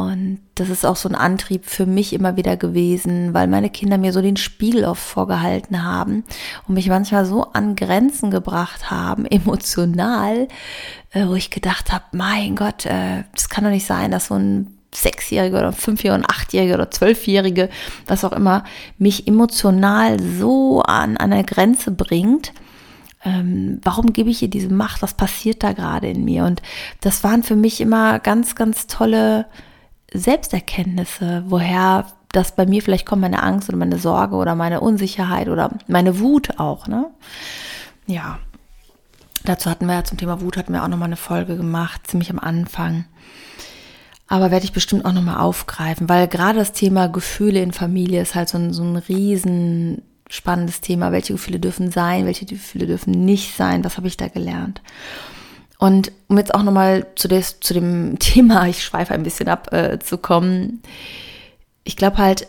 Und 0.00 0.40
das 0.54 0.70
ist 0.70 0.86
auch 0.86 0.96
so 0.96 1.10
ein 1.10 1.14
Antrieb 1.14 1.66
für 1.66 1.84
mich 1.84 2.14
immer 2.14 2.36
wieder 2.36 2.56
gewesen, 2.56 3.34
weil 3.34 3.46
meine 3.48 3.68
Kinder 3.68 3.98
mir 3.98 4.14
so 4.14 4.22
den 4.22 4.38
Spiegel 4.38 4.86
oft 4.86 5.02
vorgehalten 5.02 5.84
haben 5.84 6.24
und 6.66 6.74
mich 6.74 6.88
manchmal 6.88 7.26
so 7.26 7.44
an 7.52 7.76
Grenzen 7.76 8.30
gebracht 8.30 8.90
haben, 8.90 9.26
emotional, 9.30 10.48
äh, 11.10 11.26
wo 11.26 11.34
ich 11.34 11.50
gedacht 11.50 11.92
habe, 11.92 12.04
mein 12.12 12.56
Gott, 12.56 12.86
äh, 12.86 13.24
das 13.34 13.50
kann 13.50 13.64
doch 13.64 13.70
nicht 13.70 13.86
sein, 13.86 14.10
dass 14.10 14.28
so 14.28 14.34
ein 14.36 14.78
Sechsjähriger 14.94 15.58
oder 15.58 15.72
Fünfjähriger 15.72 16.18
und 16.18 16.30
Achtjähriger 16.30 16.74
oder 16.76 16.90
Zwölfjährige, 16.90 17.68
was 18.06 18.24
auch 18.24 18.32
immer, 18.32 18.64
mich 18.96 19.28
emotional 19.28 20.18
so 20.18 20.80
an, 20.82 21.18
an 21.18 21.32
eine 21.32 21.44
Grenze 21.44 21.90
bringt. 21.90 22.52
Ähm, 23.22 23.80
warum 23.84 24.14
gebe 24.14 24.30
ich 24.30 24.40
ihr 24.40 24.48
diese 24.48 24.72
Macht? 24.72 25.02
Was 25.02 25.12
passiert 25.12 25.62
da 25.62 25.72
gerade 25.72 26.08
in 26.08 26.24
mir? 26.24 26.44
Und 26.44 26.62
das 27.02 27.22
waren 27.22 27.42
für 27.42 27.54
mich 27.54 27.82
immer 27.82 28.18
ganz, 28.18 28.54
ganz 28.54 28.86
tolle 28.86 29.44
Selbsterkenntnisse, 30.12 31.44
woher 31.46 32.06
das 32.32 32.54
bei 32.54 32.66
mir 32.66 32.82
vielleicht 32.82 33.06
kommt, 33.06 33.22
meine 33.22 33.42
Angst 33.42 33.68
oder 33.68 33.78
meine 33.78 33.98
Sorge 33.98 34.36
oder 34.36 34.54
meine 34.54 34.80
Unsicherheit 34.80 35.48
oder 35.48 35.70
meine 35.88 36.20
Wut 36.20 36.58
auch, 36.58 36.86
ne? 36.86 37.06
Ja. 38.06 38.38
Dazu 39.44 39.70
hatten 39.70 39.86
wir 39.86 39.94
ja 39.94 40.04
zum 40.04 40.18
Thema 40.18 40.40
Wut 40.40 40.56
hatten 40.56 40.72
wir 40.72 40.84
auch 40.84 40.88
nochmal 40.88 41.08
eine 41.08 41.16
Folge 41.16 41.56
gemacht, 41.56 42.06
ziemlich 42.06 42.30
am 42.30 42.38
Anfang. 42.38 43.06
Aber 44.28 44.50
werde 44.50 44.64
ich 44.64 44.72
bestimmt 44.72 45.06
auch 45.06 45.12
nochmal 45.12 45.38
aufgreifen, 45.38 46.08
weil 46.08 46.28
gerade 46.28 46.58
das 46.58 46.72
Thema 46.72 47.08
Gefühle 47.08 47.60
in 47.62 47.72
Familie 47.72 48.20
ist 48.20 48.34
halt 48.34 48.48
so 48.48 48.58
ein, 48.58 48.72
so 48.72 48.84
ein 48.84 48.96
riesen 48.96 50.02
spannendes 50.28 50.80
Thema. 50.80 51.10
Welche 51.10 51.32
Gefühle 51.32 51.58
dürfen 51.58 51.90
sein, 51.90 52.26
welche 52.26 52.46
Gefühle 52.46 52.86
dürfen 52.86 53.10
nicht 53.24 53.56
sein, 53.56 53.82
was 53.82 53.96
habe 53.96 54.06
ich 54.06 54.16
da 54.16 54.28
gelernt? 54.28 54.82
Und 55.80 56.12
um 56.28 56.36
jetzt 56.36 56.54
auch 56.54 56.62
nochmal 56.62 57.06
zu, 57.16 57.26
zu 57.28 57.74
dem 57.74 58.18
Thema, 58.20 58.68
ich 58.68 58.84
schweife 58.84 59.14
ein 59.14 59.24
bisschen 59.24 59.48
ab, 59.48 59.72
äh, 59.72 59.98
zu 59.98 60.18
kommen. 60.18 60.82
Ich 61.84 61.96
glaube 61.96 62.18
halt, 62.18 62.46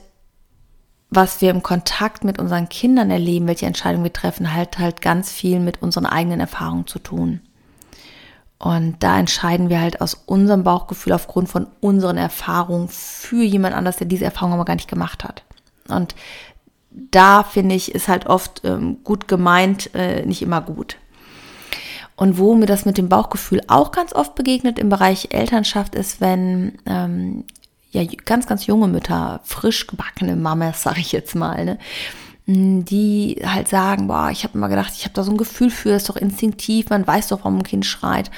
was 1.10 1.42
wir 1.42 1.50
im 1.50 1.64
Kontakt 1.64 2.24
mit 2.24 2.40
unseren 2.40 2.70
Kindern 2.70 3.10
erleben, 3.10 3.48
welche 3.48 3.66
Entscheidungen 3.66 4.04
wir 4.04 4.14
treffen, 4.14 4.54
hat 4.54 4.78
halt 4.78 5.02
ganz 5.02 5.32
viel 5.32 5.60
mit 5.60 5.82
unseren 5.82 6.06
eigenen 6.06 6.42
Erfahrungen 6.42 6.88
zu 6.88 7.00
tun. 7.00 7.40
Und 8.60 9.02
da 9.02 9.18
entscheiden 9.18 9.70
wir 9.70 9.82
halt 9.82 10.02
aus 10.02 10.14
unserem 10.26 10.64
Bauchgefühl 10.64 11.14
aufgrund 11.14 11.50
von 11.50 11.68
unseren 11.80 12.18
Erfahrungen 12.18 12.90
für 12.90 13.44
jemand 13.44 13.76
anders, 13.76 13.96
der 13.96 14.08
diese 14.08 14.26
Erfahrung 14.26 14.54
aber 14.54 14.66
gar 14.66 14.76
nicht 14.76 14.90
gemacht 14.90 15.24
hat. 15.24 15.44
Und 15.88 16.16
da 16.92 17.44
finde 17.44 17.76
ich, 17.76 17.96
ist 17.96 18.10
halt 18.10 18.28
oft 18.28 18.62
ähm, 18.66 18.98
gut 19.04 19.28
gemeint, 19.28 19.96
äh, 19.96 20.26
nicht 20.26 20.42
immer 20.42 20.62
gut. 20.62 20.98
Und 22.22 22.38
wo 22.38 22.54
mir 22.54 22.68
das 22.68 22.86
mit 22.86 23.00
dem 23.00 23.10
Bauchgefühl 23.10 23.62
auch 23.66 23.92
ganz 23.92 24.14
oft 24.14 24.36
begegnet 24.36 24.78
im 24.78 24.90
Bereich 24.90 25.30
Elternschaft 25.32 25.96
ist, 25.96 26.22
wenn 26.22 26.78
ähm, 26.86 27.46
ja 27.90 28.04
ganz, 28.26 28.46
ganz 28.46 28.68
junge 28.68 28.88
Mütter, 28.88 29.42
frisch 29.44 29.88
gebackene 29.88 30.36
Mamas, 30.36 30.84
sag 30.84 31.00
ich 31.00 31.12
jetzt 31.14 31.34
mal, 31.34 31.66
ne, 31.66 31.80
die 32.46 33.42
halt 33.44 33.70
sagen, 33.70 34.06
boah, 34.06 34.30
ich 34.32 34.44
habe 34.44 34.56
immer 34.56 34.70
gedacht, 34.70 34.94
ich 34.96 35.06
habe 35.06 35.16
da 35.16 35.24
so 35.24 35.32
ein 35.32 35.38
Gefühl 35.38 35.72
für, 35.72 35.96
ist 35.96 36.10
doch 36.10 36.16
instinktiv, 36.16 36.92
man 36.92 37.08
weiß 37.08 37.30
doch, 37.30 37.40
warum 37.40 37.58
ein 37.58 37.64
Kind 37.64 37.88
schreit. 37.88 38.30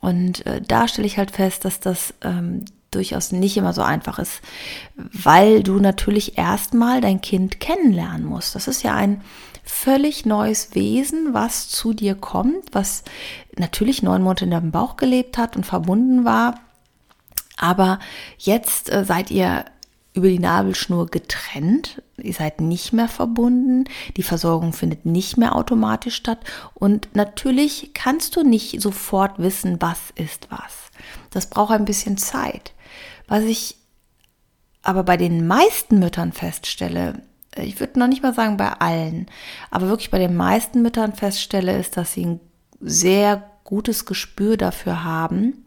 Und 0.00 0.46
äh, 0.46 0.62
da 0.62 0.88
stelle 0.88 1.06
ich 1.06 1.18
halt 1.18 1.30
fest, 1.30 1.66
dass 1.66 1.78
das 1.78 2.14
ähm, 2.22 2.64
durchaus 2.90 3.32
nicht 3.32 3.58
immer 3.58 3.74
so 3.74 3.82
einfach 3.82 4.18
ist, 4.18 4.40
weil 4.96 5.62
du 5.62 5.78
natürlich 5.78 6.38
erstmal 6.38 7.02
dein 7.02 7.20
Kind 7.20 7.60
kennenlernen 7.60 8.24
musst. 8.24 8.54
Das 8.54 8.66
ist 8.66 8.82
ja 8.82 8.94
ein 8.94 9.20
völlig 9.70 10.26
neues 10.26 10.74
Wesen, 10.74 11.32
was 11.32 11.68
zu 11.68 11.92
dir 11.92 12.14
kommt, 12.14 12.72
was 12.72 13.04
natürlich 13.56 14.02
neun 14.02 14.22
Monate 14.22 14.44
in 14.44 14.50
deinem 14.50 14.70
Bauch 14.70 14.96
gelebt 14.96 15.38
hat 15.38 15.56
und 15.56 15.64
verbunden 15.64 16.24
war. 16.24 16.60
Aber 17.56 17.98
jetzt 18.38 18.90
äh, 18.90 19.04
seid 19.04 19.30
ihr 19.30 19.64
über 20.12 20.28
die 20.28 20.38
Nabelschnur 20.38 21.06
getrennt. 21.06 22.02
Ihr 22.16 22.32
seid 22.32 22.60
nicht 22.60 22.92
mehr 22.92 23.08
verbunden. 23.08 23.84
Die 24.16 24.22
Versorgung 24.22 24.72
findet 24.72 25.06
nicht 25.06 25.36
mehr 25.36 25.54
automatisch 25.54 26.16
statt. 26.16 26.40
Und 26.74 27.08
natürlich 27.14 27.92
kannst 27.94 28.34
du 28.36 28.42
nicht 28.42 28.80
sofort 28.80 29.38
wissen, 29.38 29.76
was 29.80 29.98
ist 30.16 30.48
was. 30.50 30.90
Das 31.30 31.48
braucht 31.48 31.72
ein 31.72 31.84
bisschen 31.84 32.18
Zeit. 32.18 32.72
Was 33.28 33.44
ich 33.44 33.76
aber 34.82 35.04
bei 35.04 35.16
den 35.16 35.46
meisten 35.46 35.98
Müttern 35.98 36.32
feststelle, 36.32 37.22
ich 37.56 37.80
würde 37.80 37.98
noch 37.98 38.06
nicht 38.06 38.22
mal 38.22 38.34
sagen 38.34 38.56
bei 38.56 38.72
allen, 38.72 39.26
aber 39.70 39.88
wirklich 39.88 40.10
bei 40.10 40.18
den 40.18 40.36
meisten 40.36 40.82
Müttern 40.82 41.14
feststelle, 41.14 41.78
ist, 41.78 41.96
dass 41.96 42.12
sie 42.12 42.26
ein 42.26 42.40
sehr 42.80 43.50
gutes 43.64 44.06
Gespür 44.06 44.56
dafür 44.56 45.04
haben, 45.04 45.64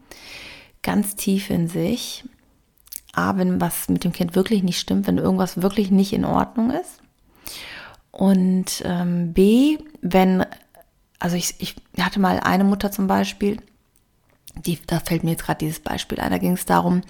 ganz 0.81 1.15
tief 1.15 1.49
in 1.49 1.67
sich, 1.67 2.23
A, 3.13 3.37
wenn 3.37 3.61
was 3.61 3.89
mit 3.89 4.03
dem 4.03 4.11
Kind 4.11 4.35
wirklich 4.35 4.63
nicht 4.63 4.79
stimmt, 4.79 5.07
wenn 5.07 5.17
irgendwas 5.17 5.61
wirklich 5.61 5.91
nicht 5.91 6.13
in 6.13 6.25
Ordnung 6.25 6.71
ist. 6.71 6.99
Und 8.11 8.81
ähm, 8.85 9.33
B, 9.33 9.77
wenn, 10.01 10.45
also 11.19 11.35
ich, 11.35 11.55
ich 11.59 11.75
hatte 11.99 12.19
mal 12.19 12.39
eine 12.39 12.63
Mutter 12.63 12.91
zum 12.91 13.07
Beispiel, 13.07 13.57
die, 14.55 14.79
da 14.85 14.99
fällt 14.99 15.23
mir 15.23 15.31
jetzt 15.31 15.45
gerade 15.45 15.59
dieses 15.59 15.79
Beispiel 15.79 16.19
ein, 16.19 16.31
da 16.31 16.37
ging 16.37 16.53
es 16.53 16.65
darum, 16.65 17.01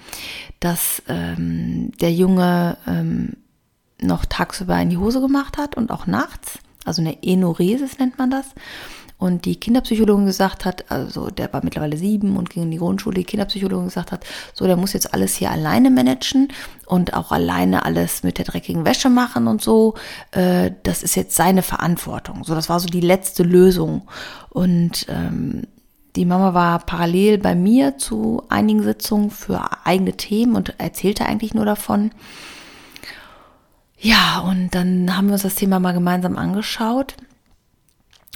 dass 0.59 1.03
ähm, 1.07 1.91
der 1.99 2.13
Junge 2.13 2.77
ähm, 2.87 3.33
noch 4.03 4.25
tagsüber 4.25 4.79
in 4.79 4.89
die 4.89 4.97
Hose 4.97 5.21
gemacht 5.21 5.57
hat 5.57 5.75
und 5.75 5.91
auch 5.91 6.07
nachts, 6.07 6.59
also 6.85 7.01
eine 7.01 7.21
Enoresis 7.23 7.99
nennt 7.99 8.17
man 8.17 8.29
das. 8.29 8.45
Und 9.23 9.45
die 9.45 9.55
Kinderpsychologin 9.55 10.25
gesagt 10.25 10.65
hat, 10.65 10.91
also 10.91 11.29
der 11.29 11.53
war 11.53 11.63
mittlerweile 11.63 11.95
sieben 11.95 12.35
und 12.35 12.49
ging 12.49 12.63
in 12.63 12.71
die 12.71 12.77
Grundschule, 12.77 13.15
die 13.15 13.23
Kinderpsychologin 13.23 13.85
gesagt 13.85 14.11
hat, 14.11 14.25
so, 14.53 14.67
der 14.67 14.75
muss 14.75 14.91
jetzt 14.91 15.13
alles 15.13 15.35
hier 15.35 15.49
alleine 15.49 15.89
managen 15.91 16.49
und 16.87 17.13
auch 17.13 17.31
alleine 17.31 17.85
alles 17.85 18.23
mit 18.23 18.37
der 18.37 18.43
dreckigen 18.43 18.83
Wäsche 18.83 19.09
machen 19.09 19.47
und 19.47 19.61
so. 19.61 19.93
Äh, 20.31 20.71
das 20.83 21.03
ist 21.03 21.15
jetzt 21.15 21.37
seine 21.37 21.61
Verantwortung. 21.61 22.43
So, 22.43 22.53
das 22.53 22.67
war 22.67 22.81
so 22.81 22.87
die 22.87 22.99
letzte 22.99 23.43
Lösung. 23.43 24.01
Und 24.49 25.05
ähm, 25.07 25.67
die 26.17 26.25
Mama 26.25 26.53
war 26.53 26.79
parallel 26.79 27.37
bei 27.37 27.55
mir 27.55 27.97
zu 27.97 28.43
einigen 28.49 28.83
Sitzungen 28.83 29.31
für 29.31 29.85
eigene 29.85 30.17
Themen 30.17 30.55
und 30.55 30.77
erzählte 30.79 31.25
eigentlich 31.25 31.53
nur 31.53 31.65
davon. 31.65 32.11
Ja, 34.03 34.39
und 34.39 34.75
dann 34.75 35.15
haben 35.15 35.27
wir 35.27 35.33
uns 35.33 35.43
das 35.43 35.55
Thema 35.55 35.79
mal 35.79 35.93
gemeinsam 35.93 36.37
angeschaut. 36.37 37.15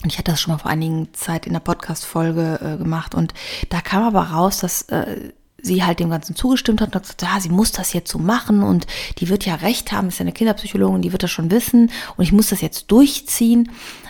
Und 0.01 0.13
ich 0.13 0.17
hatte 0.17 0.31
das 0.31 0.39
schon 0.39 0.53
mal 0.53 0.59
vor 0.59 0.71
einigen 0.71 1.13
Zeit 1.13 1.45
in 1.45 1.51
der 1.51 1.59
Podcast-Folge 1.59 2.59
äh, 2.63 2.77
gemacht. 2.77 3.13
Und 3.13 3.33
da 3.67 3.81
kam 3.81 4.03
aber 4.03 4.29
raus, 4.29 4.59
dass 4.59 4.83
äh, 4.83 5.33
sie 5.61 5.83
halt 5.83 5.99
dem 5.99 6.09
Ganzen 6.09 6.37
zugestimmt 6.37 6.79
hat 6.79 6.95
und 6.95 7.01
gesagt, 7.01 7.21
ja, 7.21 7.41
sie 7.41 7.49
muss 7.49 7.73
das 7.73 7.91
jetzt 7.91 8.09
so 8.09 8.17
machen 8.17 8.63
und 8.63 8.87
die 9.17 9.27
wird 9.27 9.45
ja 9.45 9.55
recht 9.55 9.91
haben, 9.91 10.07
ist 10.07 10.19
ja 10.19 10.23
eine 10.23 10.31
Kinderpsychologin, 10.31 11.01
die 11.01 11.11
wird 11.11 11.23
das 11.23 11.31
schon 11.31 11.51
wissen 11.51 11.91
und 12.15 12.23
ich 12.23 12.31
muss 12.31 12.47
das 12.47 12.61
jetzt 12.61 12.89
durchziehen. 12.89 13.69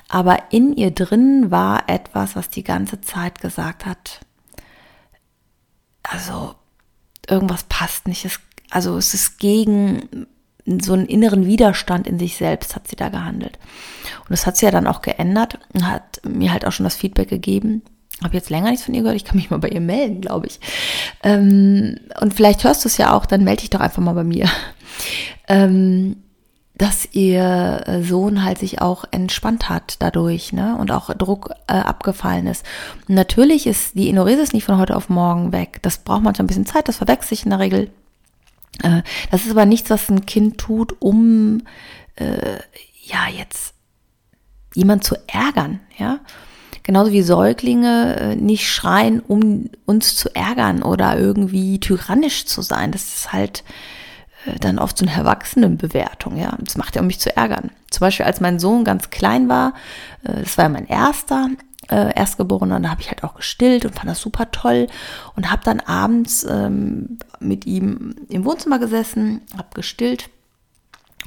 Aber 0.10 0.52
in 0.52 0.76
ihr 0.76 0.92
drin 0.92 1.50
war 1.50 1.90
etwas, 1.90 2.36
was 2.36 2.50
die 2.50 2.64
ganze 2.64 3.02
Zeit 3.02 3.42
gesagt 3.42 3.88
hat, 3.88 4.20
also 6.04 6.54
irgendwas 7.28 7.64
passt 7.64 8.08
nicht. 8.08 8.26
Es, 8.26 8.40
also 8.70 8.96
es 8.98 9.16
ist 9.16 9.40
gegen 9.40 10.28
so 10.82 10.94
einen 10.94 11.06
inneren 11.06 11.46
Widerstand 11.46 12.08
in 12.08 12.20
sich 12.20 12.38
selbst 12.38 12.76
hat 12.76 12.88
sie 12.88 12.96
da 12.96 13.10
gehandelt. 13.10 13.58
Und 14.22 14.32
das 14.32 14.46
hat 14.46 14.58
sie 14.58 14.66
ja 14.66 14.72
dann 14.72 14.88
auch 14.88 15.02
geändert 15.02 15.60
und 15.74 15.90
hat 15.90 16.22
mir 16.28 16.52
halt 16.52 16.66
auch 16.66 16.72
schon 16.72 16.84
das 16.84 16.96
Feedback 16.96 17.30
gegeben. 17.30 17.82
Habe 18.24 18.36
jetzt 18.36 18.50
länger 18.50 18.70
nichts 18.70 18.86
von 18.86 18.94
ihr 18.94 19.02
gehört, 19.02 19.16
ich 19.16 19.26
kann 19.26 19.38
mich 19.38 19.50
mal 19.50 19.60
bei 19.60 19.70
ihr 19.70 19.82
melden, 19.82 20.22
glaube 20.22 20.48
ich. 20.48 20.60
Ähm, 21.24 22.00
und 22.20 22.34
vielleicht 22.34 22.64
hörst 22.64 22.84
du 22.84 22.90
es 22.90 22.98
ja 22.98 23.14
auch, 23.14 23.26
dann 23.26 23.44
melde 23.44 23.62
dich 23.62 23.70
doch 23.70 23.80
einfach 23.80 24.02
mal 24.02 24.14
bei 24.14 24.24
mir. 24.24 24.50
Ähm, 25.50 26.18
dass 26.78 27.08
ihr 27.14 28.02
Sohn 28.04 28.44
halt 28.44 28.60
sich 28.60 28.82
auch 28.82 29.06
entspannt 29.12 29.70
hat 29.70 29.96
dadurch, 30.00 30.54
ne? 30.54 30.78
Und 30.78 30.92
auch 30.92 31.14
Druck 31.14 31.52
äh, 31.68 31.74
abgefallen 31.74 32.48
ist. 32.48 32.66
Natürlich 33.08 33.66
ist 33.66 33.96
die 33.96 34.10
Enoresis 34.10 34.54
nicht 34.54 34.66
von 34.66 34.78
heute 34.78 34.96
auf 34.96 35.10
morgen 35.10 35.52
weg. 35.54 35.80
Das 35.82 36.00
braucht 36.00 36.24
manchmal 36.24 36.44
ein 36.44 36.48
bisschen 36.48 36.66
Zeit, 36.66 36.88
das 36.88 36.98
verwechselt 36.98 37.30
sich 37.30 37.44
in 37.46 37.52
der 37.52 37.60
Regel 37.60 37.90
das 39.32 39.46
ist 39.46 39.52
aber 39.52 39.66
nichts, 39.66 39.90
was 39.90 40.10
ein 40.10 40.26
Kind 40.26 40.58
tut, 40.58 40.96
um 41.00 41.64
äh, 42.16 42.60
ja 43.04 43.28
jetzt 43.36 43.74
jemand 44.74 45.04
zu 45.04 45.16
ärgern, 45.28 45.80
ja. 45.98 46.20
Genauso 46.84 47.12
wie 47.12 47.22
Säuglinge 47.22 48.16
äh, 48.16 48.36
nicht 48.38 48.70
schreien, 48.72 49.20
um 49.20 49.70
uns 49.86 50.16
zu 50.16 50.34
ärgern 50.34 50.84
oder 50.84 51.18
irgendwie 51.18 51.82
tyrannisch 51.82 52.46
zu 52.46 52.62
sein. 52.62 52.94
Das 52.94 53.04
ist 53.04 53.34
halt 53.34 53.66
äh, 54.46 54.58
dann 54.58 54.80
oft 54.80 54.98
so 54.98 55.06
eine 55.06 55.14
Erwachsenenbewertung, 55.14 56.38
ja. 56.38 56.56
Das 56.62 56.78
macht 56.78 56.96
ja, 56.96 57.02
um 57.02 57.08
mich 57.08 57.20
zu 57.20 57.36
ärgern. 57.36 57.72
Zum 57.90 58.02
Beispiel, 58.02 58.26
als 58.26 58.40
mein 58.40 58.60
Sohn 58.60 58.86
ganz 58.86 59.10
klein 59.10 59.50
war, 59.50 59.74
äh, 60.24 60.44
das 60.44 60.58
war 60.58 60.66
ja 60.66 60.70
mein 60.70 60.88
erster, 60.88 61.50
äh, 61.90 62.14
Erstgeborener, 62.16 62.80
da 62.80 62.90
habe 62.90 63.02
ich 63.02 63.10
halt 63.10 63.24
auch 63.24 63.36
gestillt 63.36 63.86
und 63.86 63.96
fand 63.96 64.10
das 64.10 64.22
super 64.22 64.52
toll 64.52 64.88
und 65.36 65.52
habe 65.52 65.64
dann 65.64 65.80
abends 65.80 66.46
ähm, 66.50 67.20
mit 67.40 67.66
ihm 67.66 68.16
im 68.30 68.46
Wohnzimmer 68.46 68.80
gesessen, 68.80 69.42
habe 69.58 69.70
gestillt. 69.74 70.30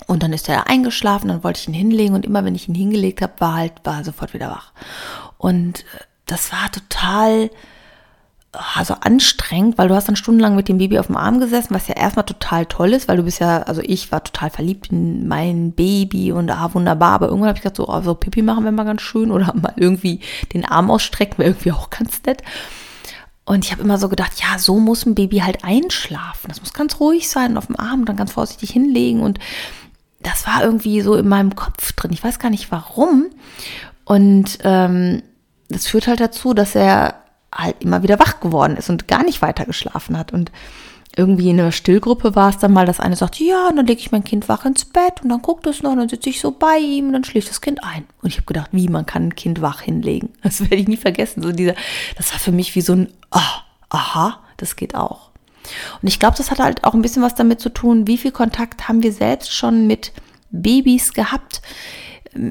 Und 0.07 0.23
dann 0.23 0.33
ist 0.33 0.49
er 0.49 0.67
eingeschlafen, 0.67 1.29
dann 1.29 1.45
wollte 1.45 1.61
ich 1.61 1.69
ihn 1.69 1.75
hinlegen 1.75 2.15
und 2.15 2.25
immer 2.25 2.45
wenn 2.45 2.55
ich 2.55 2.69
ihn 2.69 2.75
hingelegt 2.75 3.21
habe, 3.23 3.35
war 3.39 3.55
halt 3.57 3.73
war 3.85 4.03
sofort 4.03 4.33
wieder 4.35 4.51
wach. 4.51 4.73
Und 5.39 5.81
äh, 5.81 6.05
das 6.27 6.53
war 6.53 6.71
total 6.73 7.51
also 8.53 8.95
anstrengend, 9.01 9.79
weil 9.79 9.89
du 9.89 9.95
hast 9.95 10.09
dann 10.09 10.17
stundenlang 10.17 10.57
mit 10.57 10.69
dem 10.69 10.79
Baby 10.79 10.99
auf 10.99 11.07
dem 11.07 11.17
Arm 11.17 11.39
gesessen, 11.39 11.73
was 11.73 11.87
ja 11.87 11.95
erstmal 11.95 12.25
total 12.25 12.67
toll 12.67 12.93
ist, 12.93 13.07
weil 13.07 13.17
du 13.17 13.23
bist 13.23 13.39
ja, 13.39 13.63
also 13.63 13.81
ich 13.85 14.11
war 14.11 14.25
total 14.25 14.51
verliebt 14.51 14.91
in 14.91 15.29
mein 15.29 15.73
Baby 15.73 16.33
und 16.33 16.51
ah, 16.51 16.75
wunderbar, 16.75 17.13
aber 17.13 17.27
irgendwann 17.27 17.51
habe 17.51 17.59
ich 17.59 17.63
gedacht, 17.63 17.77
so, 17.77 17.89
oh, 17.89 18.01
so 18.01 18.15
Pipi 18.15 18.43
machen 18.43 18.65
wir 18.65 18.73
mal 18.73 18.85
ganz 18.85 19.03
schön 19.03 19.31
oder 19.31 19.55
mal 19.55 19.75
irgendwie 19.77 20.21
den 20.53 20.65
Arm 20.65 20.91
ausstrecken, 20.91 21.39
wäre 21.39 21.51
irgendwie 21.51 21.73
auch 21.73 21.91
ganz 21.91 22.23
nett. 22.25 22.43
Und 23.45 23.65
ich 23.65 23.73
habe 23.73 23.83
immer 23.83 23.99
so 23.99 24.09
gedacht, 24.09 24.41
ja, 24.41 24.59
so 24.59 24.79
muss 24.79 25.07
ein 25.07 25.15
Baby 25.15 25.39
halt 25.39 25.65
einschlafen. 25.65 26.49
Das 26.49 26.61
muss 26.61 26.73
ganz 26.73 27.01
ruhig 27.01 27.29
sein 27.29 27.57
auf 27.57 27.67
dem 27.67 27.79
Arm 27.79 28.05
dann 28.05 28.17
ganz 28.17 28.33
vorsichtig 28.33 28.71
hinlegen. 28.71 29.23
Und 29.23 29.41
das 30.23 30.47
war 30.47 30.63
irgendwie 30.63 31.01
so 31.01 31.17
in 31.17 31.27
meinem 31.27 31.57
Kopf 31.57 31.93
drin. 31.95 32.13
Ich 32.13 32.23
weiß 32.23 32.39
gar 32.39 32.51
nicht 32.51 32.71
warum. 32.71 33.27
Und 34.05 34.59
ähm, 34.63 35.23
das 35.69 35.89
führt 35.89 36.07
halt 36.07 36.21
dazu, 36.21 36.55
dass 36.55 36.77
er 36.77 37.15
halt 37.55 37.77
immer 37.81 38.03
wieder 38.03 38.19
wach 38.19 38.41
geworden 38.41 38.77
ist 38.77 38.91
und 38.91 39.09
gar 39.09 39.25
nicht 39.25 39.43
weiter 39.43 39.65
geschlafen 39.65 40.17
hat. 40.17 40.33
Und 40.33 40.53
irgendwie 41.17 41.51
in 41.51 41.59
einer 41.59 41.73
Stillgruppe 41.73 42.37
war 42.37 42.51
es 42.51 42.59
dann 42.59 42.73
mal, 42.73 42.87
dass 42.87 43.01
eine 43.01 43.17
sagt, 43.17 43.41
ja, 43.41 43.69
und 43.69 43.77
dann 43.77 43.87
lege 43.87 44.01
ich 44.01 44.13
mein 44.13 44.23
Kind 44.23 44.49
wach 44.49 44.65
ins 44.65 44.85
Bett 44.85 45.23
und 45.23 45.29
dann 45.29 45.43
guckt 45.43 45.67
es 45.67 45.83
noch 45.83 45.93
und 45.93 45.99
dann 45.99 46.09
sitze 46.09 46.31
ich 46.31 46.41
so 46.41 46.53
bei 46.53 46.79
ihm 46.79 47.09
und 47.09 47.13
dann 47.15 47.25
schläft 47.25 47.51
das 47.51 47.61
Kind 47.61 47.83
ein. 47.83 48.05
Und 48.23 48.29
ich 48.29 48.37
habe 48.37 48.47
gedacht, 48.47 48.71
wie 48.73 48.89
man 48.89 49.07
kann 49.07 49.29
ein 49.29 49.35
Kind 49.35 49.61
wach 49.61 49.81
hinlegen. 49.81 50.31
Das 50.43 50.61
werde 50.61 50.77
ich 50.77 50.89
nie 50.89 50.97
vergessen. 50.97 51.43
So 51.43 51.53
dieser, 51.53 51.75
das 52.17 52.33
war 52.33 52.39
für 52.39 52.53
mich 52.53 52.75
wie 52.75 52.81
so 52.81 52.93
ein, 52.93 53.09
oh, 53.33 53.61
aha, 53.89 54.41
das 54.57 54.77
geht 54.77 54.95
auch. 54.95 55.31
Und 56.01 56.09
ich 56.09 56.19
glaube, 56.19 56.37
das 56.37 56.51
hat 56.51 56.59
halt 56.59 56.85
auch 56.85 56.95
ein 56.95 57.03
bisschen 57.03 57.23
was 57.23 57.35
damit 57.35 57.61
zu 57.61 57.71
tun, 57.71 58.07
wie 58.07 58.19
viel 58.19 58.33
Kontakt 58.33 58.89
haben 58.89 59.03
wir 59.03 59.13
selbst 59.13 59.53
schon 59.53 59.87
mit 59.87 60.13
Babys 60.51 61.13
gehabt. 61.13 61.61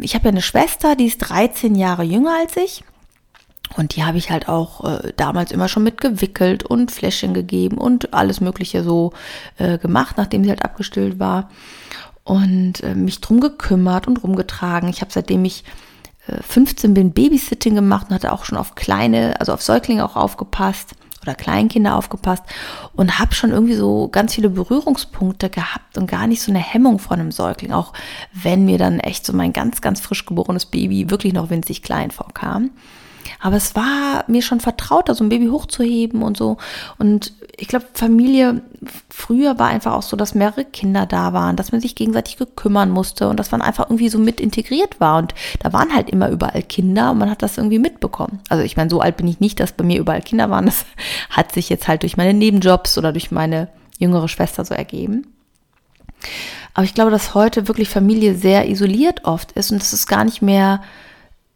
Ich 0.01 0.15
habe 0.15 0.25
ja 0.25 0.32
eine 0.32 0.41
Schwester, 0.41 0.96
die 0.96 1.08
ist 1.08 1.20
13 1.20 1.75
Jahre 1.75 2.03
jünger 2.03 2.36
als 2.39 2.58
ich. 2.58 2.84
Und 3.75 3.95
die 3.95 4.03
habe 4.03 4.17
ich 4.17 4.31
halt 4.31 4.49
auch 4.49 4.83
äh, 4.83 5.13
damals 5.15 5.51
immer 5.51 5.67
schon 5.67 5.83
mitgewickelt 5.83 6.63
und 6.63 6.91
Fläschchen 6.91 7.33
gegeben 7.33 7.77
und 7.77 8.13
alles 8.13 8.41
Mögliche 8.41 8.83
so 8.83 9.13
äh, 9.57 9.77
gemacht, 9.77 10.17
nachdem 10.17 10.43
sie 10.43 10.49
halt 10.49 10.63
abgestillt 10.63 11.19
war. 11.19 11.49
Und 12.23 12.83
äh, 12.83 12.95
mich 12.95 13.21
drum 13.21 13.39
gekümmert 13.39 14.07
und 14.07 14.23
rumgetragen. 14.23 14.89
Ich 14.89 15.01
habe 15.01 15.11
seitdem 15.11 15.45
ich 15.45 15.63
15 16.41 16.91
äh, 16.91 16.93
bin 16.93 17.11
Babysitting 17.11 17.75
gemacht 17.75 18.07
und 18.09 18.15
hatte 18.15 18.31
auch 18.31 18.45
schon 18.45 18.57
auf 18.57 18.75
kleine, 18.75 19.39
also 19.39 19.53
auf 19.53 19.61
Säuglinge 19.61 20.05
auch 20.05 20.15
aufgepasst 20.15 20.95
oder 21.21 21.35
Kleinkinder 21.35 21.95
aufgepasst 21.95 22.43
und 22.93 23.19
habe 23.19 23.33
schon 23.33 23.51
irgendwie 23.51 23.75
so 23.75 24.07
ganz 24.07 24.35
viele 24.35 24.49
Berührungspunkte 24.49 25.49
gehabt 25.49 25.97
und 25.97 26.09
gar 26.09 26.27
nicht 26.27 26.41
so 26.41 26.51
eine 26.51 26.59
Hemmung 26.59 26.99
von 26.99 27.19
einem 27.19 27.31
Säugling, 27.31 27.73
auch 27.73 27.93
wenn 28.33 28.65
mir 28.65 28.77
dann 28.77 28.99
echt 28.99 29.25
so 29.25 29.33
mein 29.33 29.53
ganz, 29.53 29.81
ganz 29.81 29.99
frisch 29.99 30.25
geborenes 30.25 30.65
Baby 30.65 31.09
wirklich 31.09 31.33
noch 31.33 31.49
winzig 31.49 31.83
klein 31.83 32.11
vorkam. 32.11 32.71
Aber 33.41 33.55
es 33.55 33.75
war 33.75 34.25
mir 34.27 34.41
schon 34.41 34.60
vertrauter, 34.60 35.15
so 35.15 35.24
ein 35.24 35.29
Baby 35.29 35.48
hochzuheben 35.48 36.24
und 36.24 36.38
so. 36.38 36.58
Und 36.98 37.34
ich 37.58 37.67
glaube, 37.67 37.86
Familie 37.93 38.62
früher 39.10 39.60
war 39.60 39.67
einfach 39.67 39.93
auch 39.93 40.01
so, 40.01 40.15
dass 40.15 40.36
mehrere 40.36 40.65
Kinder 40.65 41.05
da 41.05 41.34
waren, 41.34 41.55
dass 41.55 41.72
man 41.72 41.81
sich 41.81 41.96
gegenseitig 41.96 42.38
gekümmern 42.38 42.89
musste 42.89 43.29
und 43.29 43.39
dass 43.39 43.51
man 43.51 43.62
einfach 43.62 43.89
irgendwie 43.89 44.10
so 44.10 44.17
mit 44.17 44.39
integriert 44.39 45.00
war. 45.00 45.17
Und 45.19 45.34
da 45.60 45.74
waren 45.74 45.93
halt 45.93 46.10
immer 46.10 46.29
überall 46.29 46.63
Kinder 46.63 47.12
und 47.12 47.17
man 47.17 47.29
hat 47.29 47.41
das 47.41 47.58
irgendwie 47.58 47.79
mitbekommen. 47.79 48.39
Also 48.50 48.63
ich 48.63 48.77
meine, 48.77 48.89
so 48.89 49.01
alt 49.01 49.17
bin 49.17 49.27
ich 49.27 49.39
nicht, 49.39 49.60
dass 49.60 49.72
bei 49.72 49.84
mir 49.84 50.00
überall 50.00 50.22
Kinder 50.22 50.50
waren. 50.50 50.65
Das 50.65 50.86
hat 51.29 51.51
sich 51.51 51.69
jetzt 51.69 51.88
halt 51.88 52.03
durch 52.03 52.17
meine 52.17 52.34
Nebenjobs 52.34 52.98
oder 52.98 53.12
durch 53.12 53.31
meine 53.31 53.69
jüngere 53.98 54.27
Schwester 54.27 54.63
so 54.63 54.74
ergeben. 54.74 55.27
Aber 56.74 56.84
ich 56.84 56.93
glaube, 56.93 57.12
dass 57.12 57.34
heute 57.34 57.67
wirklich 57.67 57.89
Familie 57.89 58.36
sehr 58.36 58.69
isoliert 58.69 59.25
oft 59.25 59.51
ist 59.53 59.72
und 59.72 59.81
es 59.81 59.93
ist 59.93 60.08
gar 60.08 60.24
nicht 60.24 60.41
mehr 60.41 60.81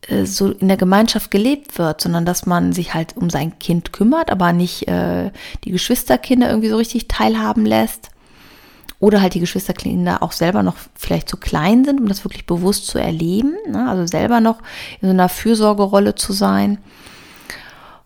äh, 0.07 0.25
so 0.25 0.51
in 0.51 0.67
der 0.67 0.77
Gemeinschaft 0.77 1.31
gelebt 1.31 1.77
wird, 1.77 2.01
sondern 2.01 2.25
dass 2.25 2.45
man 2.45 2.73
sich 2.73 2.93
halt 2.93 3.15
um 3.17 3.29
sein 3.29 3.57
Kind 3.59 3.93
kümmert, 3.93 4.29
aber 4.29 4.53
nicht 4.53 4.87
äh, 4.87 5.31
die 5.63 5.71
Geschwisterkinder 5.71 6.49
irgendwie 6.49 6.69
so 6.69 6.77
richtig 6.77 7.07
teilhaben 7.07 7.65
lässt. 7.65 8.09
Oder 8.99 9.21
halt 9.21 9.33
die 9.33 9.41
Geschwisterkinder 9.41 10.23
auch 10.23 10.31
selber 10.31 10.63
noch 10.63 10.77
vielleicht 10.95 11.27
zu 11.27 11.35
klein 11.35 11.83
sind, 11.83 11.99
um 11.99 12.07
das 12.07 12.23
wirklich 12.23 12.45
bewusst 12.45 12.87
zu 12.87 12.99
erleben. 12.99 13.53
Ne? 13.69 13.89
Also 13.89 14.05
selber 14.05 14.39
noch 14.39 14.59
in 15.01 15.09
so 15.09 15.13
einer 15.13 15.27
Fürsorgerolle 15.27 16.15
zu 16.15 16.31
sein. 16.31 16.77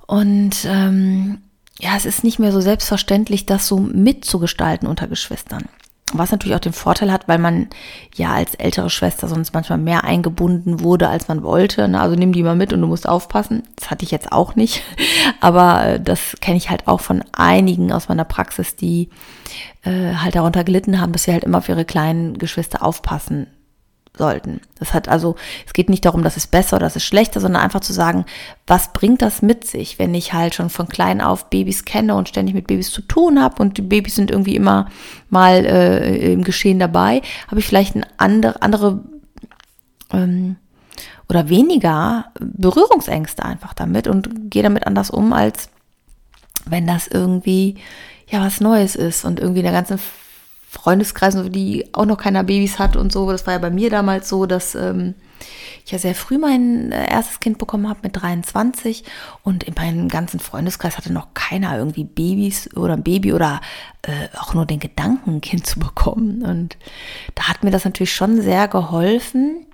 Und 0.07 0.65
ähm, 0.65 1.41
ja, 1.79 1.95
es 1.95 2.05
ist 2.05 2.23
nicht 2.23 2.39
mehr 2.39 2.51
so 2.51 2.61
selbstverständlich, 2.61 3.45
das 3.45 3.67
so 3.67 3.77
mitzugestalten 3.77 4.87
unter 4.87 5.07
Geschwistern. 5.07 5.65
Was 6.13 6.31
natürlich 6.31 6.55
auch 6.55 6.61
den 6.61 6.73
Vorteil 6.73 7.11
hat, 7.11 7.27
weil 7.27 7.37
man 7.37 7.67
ja 8.15 8.33
als 8.33 8.55
ältere 8.55 8.89
Schwester 8.89 9.27
sonst 9.27 9.53
manchmal 9.53 9.77
mehr 9.77 10.05
eingebunden 10.05 10.79
wurde, 10.79 11.09
als 11.09 11.27
man 11.27 11.43
wollte. 11.43 11.85
Ne? 11.87 11.99
Also 11.99 12.15
nimm 12.15 12.31
die 12.31 12.43
mal 12.43 12.55
mit 12.55 12.71
und 12.71 12.79
du 12.79 12.87
musst 12.87 13.09
aufpassen. 13.09 13.63
Das 13.75 13.91
hatte 13.91 14.05
ich 14.05 14.11
jetzt 14.11 14.31
auch 14.31 14.55
nicht. 14.55 14.83
Aber 15.41 15.85
äh, 15.85 15.99
das 15.99 16.37
kenne 16.39 16.55
ich 16.55 16.69
halt 16.69 16.87
auch 16.87 17.01
von 17.01 17.25
einigen 17.33 17.91
aus 17.91 18.07
meiner 18.07 18.23
Praxis, 18.23 18.77
die 18.77 19.09
äh, 19.83 20.13
halt 20.15 20.35
darunter 20.35 20.63
gelitten 20.63 21.01
haben, 21.01 21.11
dass 21.11 21.23
sie 21.23 21.33
halt 21.33 21.43
immer 21.43 21.57
auf 21.57 21.67
ihre 21.67 21.83
kleinen 21.83 22.37
Geschwister 22.37 22.83
aufpassen 22.83 23.47
sollten. 24.17 24.61
Das 24.79 24.93
hat 24.93 25.07
also, 25.07 25.35
es 25.65 25.73
geht 25.73 25.89
nicht 25.89 26.05
darum, 26.05 26.23
dass 26.23 26.37
es 26.37 26.47
besser 26.47 26.77
oder 26.77 26.85
dass 26.85 26.95
es 26.95 27.03
schlechter, 27.03 27.39
sondern 27.39 27.61
einfach 27.61 27.79
zu 27.79 27.93
sagen, 27.93 28.25
was 28.65 28.93
bringt 28.93 29.21
das 29.21 29.41
mit 29.41 29.65
sich, 29.65 29.99
wenn 29.99 30.13
ich 30.13 30.33
halt 30.33 30.55
schon 30.55 30.69
von 30.69 30.87
klein 30.87 31.21
auf 31.21 31.49
Babys 31.49 31.85
kenne 31.85 32.15
und 32.15 32.29
ständig 32.29 32.55
mit 32.55 32.67
Babys 32.67 32.91
zu 32.91 33.01
tun 33.01 33.41
habe 33.41 33.61
und 33.61 33.77
die 33.77 33.81
Babys 33.81 34.15
sind 34.15 34.31
irgendwie 34.31 34.55
immer 34.55 34.89
mal 35.29 35.65
äh, 35.65 36.33
im 36.33 36.43
Geschehen 36.43 36.79
dabei, 36.79 37.21
habe 37.47 37.59
ich 37.59 37.67
vielleicht 37.67 37.95
eine 37.95 38.07
andere, 38.17 38.61
andere 38.61 39.01
ähm, 40.11 40.57
oder 41.29 41.49
weniger 41.49 42.25
Berührungsängste 42.39 43.43
einfach 43.43 43.73
damit 43.73 44.07
und 44.07 44.49
gehe 44.49 44.63
damit 44.63 44.87
anders 44.87 45.09
um, 45.09 45.33
als 45.33 45.69
wenn 46.65 46.87
das 46.87 47.07
irgendwie 47.07 47.75
ja 48.29 48.41
was 48.41 48.61
Neues 48.61 48.95
ist 48.95 49.25
und 49.25 49.39
irgendwie 49.39 49.59
in 49.59 49.65
der 49.65 49.73
ganzen 49.73 49.99
Freundeskreisen, 50.77 51.51
die 51.51 51.89
auch 51.93 52.05
noch 52.05 52.17
keiner 52.17 52.43
Babys 52.43 52.77
hat 52.77 52.95
und 52.95 53.11
so. 53.11 53.31
Das 53.31 53.47
war 53.47 53.53
ja 53.53 53.59
bei 53.59 53.71
mir 53.71 53.89
damals 53.89 54.29
so, 54.29 54.45
dass 54.45 54.75
ähm, 54.75 55.15
ich 55.83 55.91
ja 55.91 55.97
sehr 55.97 56.13
früh 56.13 56.37
mein 56.37 56.91
äh, 56.91 57.09
erstes 57.09 57.39
Kind 57.39 57.57
bekommen 57.57 57.89
habe 57.89 57.99
mit 58.03 58.21
23 58.21 59.03
und 59.43 59.63
in 59.63 59.73
meinem 59.73 60.07
ganzen 60.07 60.39
Freundeskreis 60.39 60.97
hatte 60.97 61.11
noch 61.11 61.33
keiner 61.33 61.77
irgendwie 61.77 62.03
Babys 62.03 62.69
oder 62.75 62.93
ein 62.93 63.03
Baby 63.03 63.33
oder 63.33 63.59
äh, 64.03 64.37
auch 64.37 64.53
nur 64.53 64.65
den 64.65 64.79
Gedanken, 64.79 65.37
ein 65.37 65.41
Kind 65.41 65.65
zu 65.65 65.79
bekommen. 65.79 66.43
Und 66.43 66.77
da 67.35 67.49
hat 67.49 67.63
mir 67.63 67.71
das 67.71 67.85
natürlich 67.85 68.13
schon 68.13 68.41
sehr 68.41 68.67
geholfen, 68.67 69.65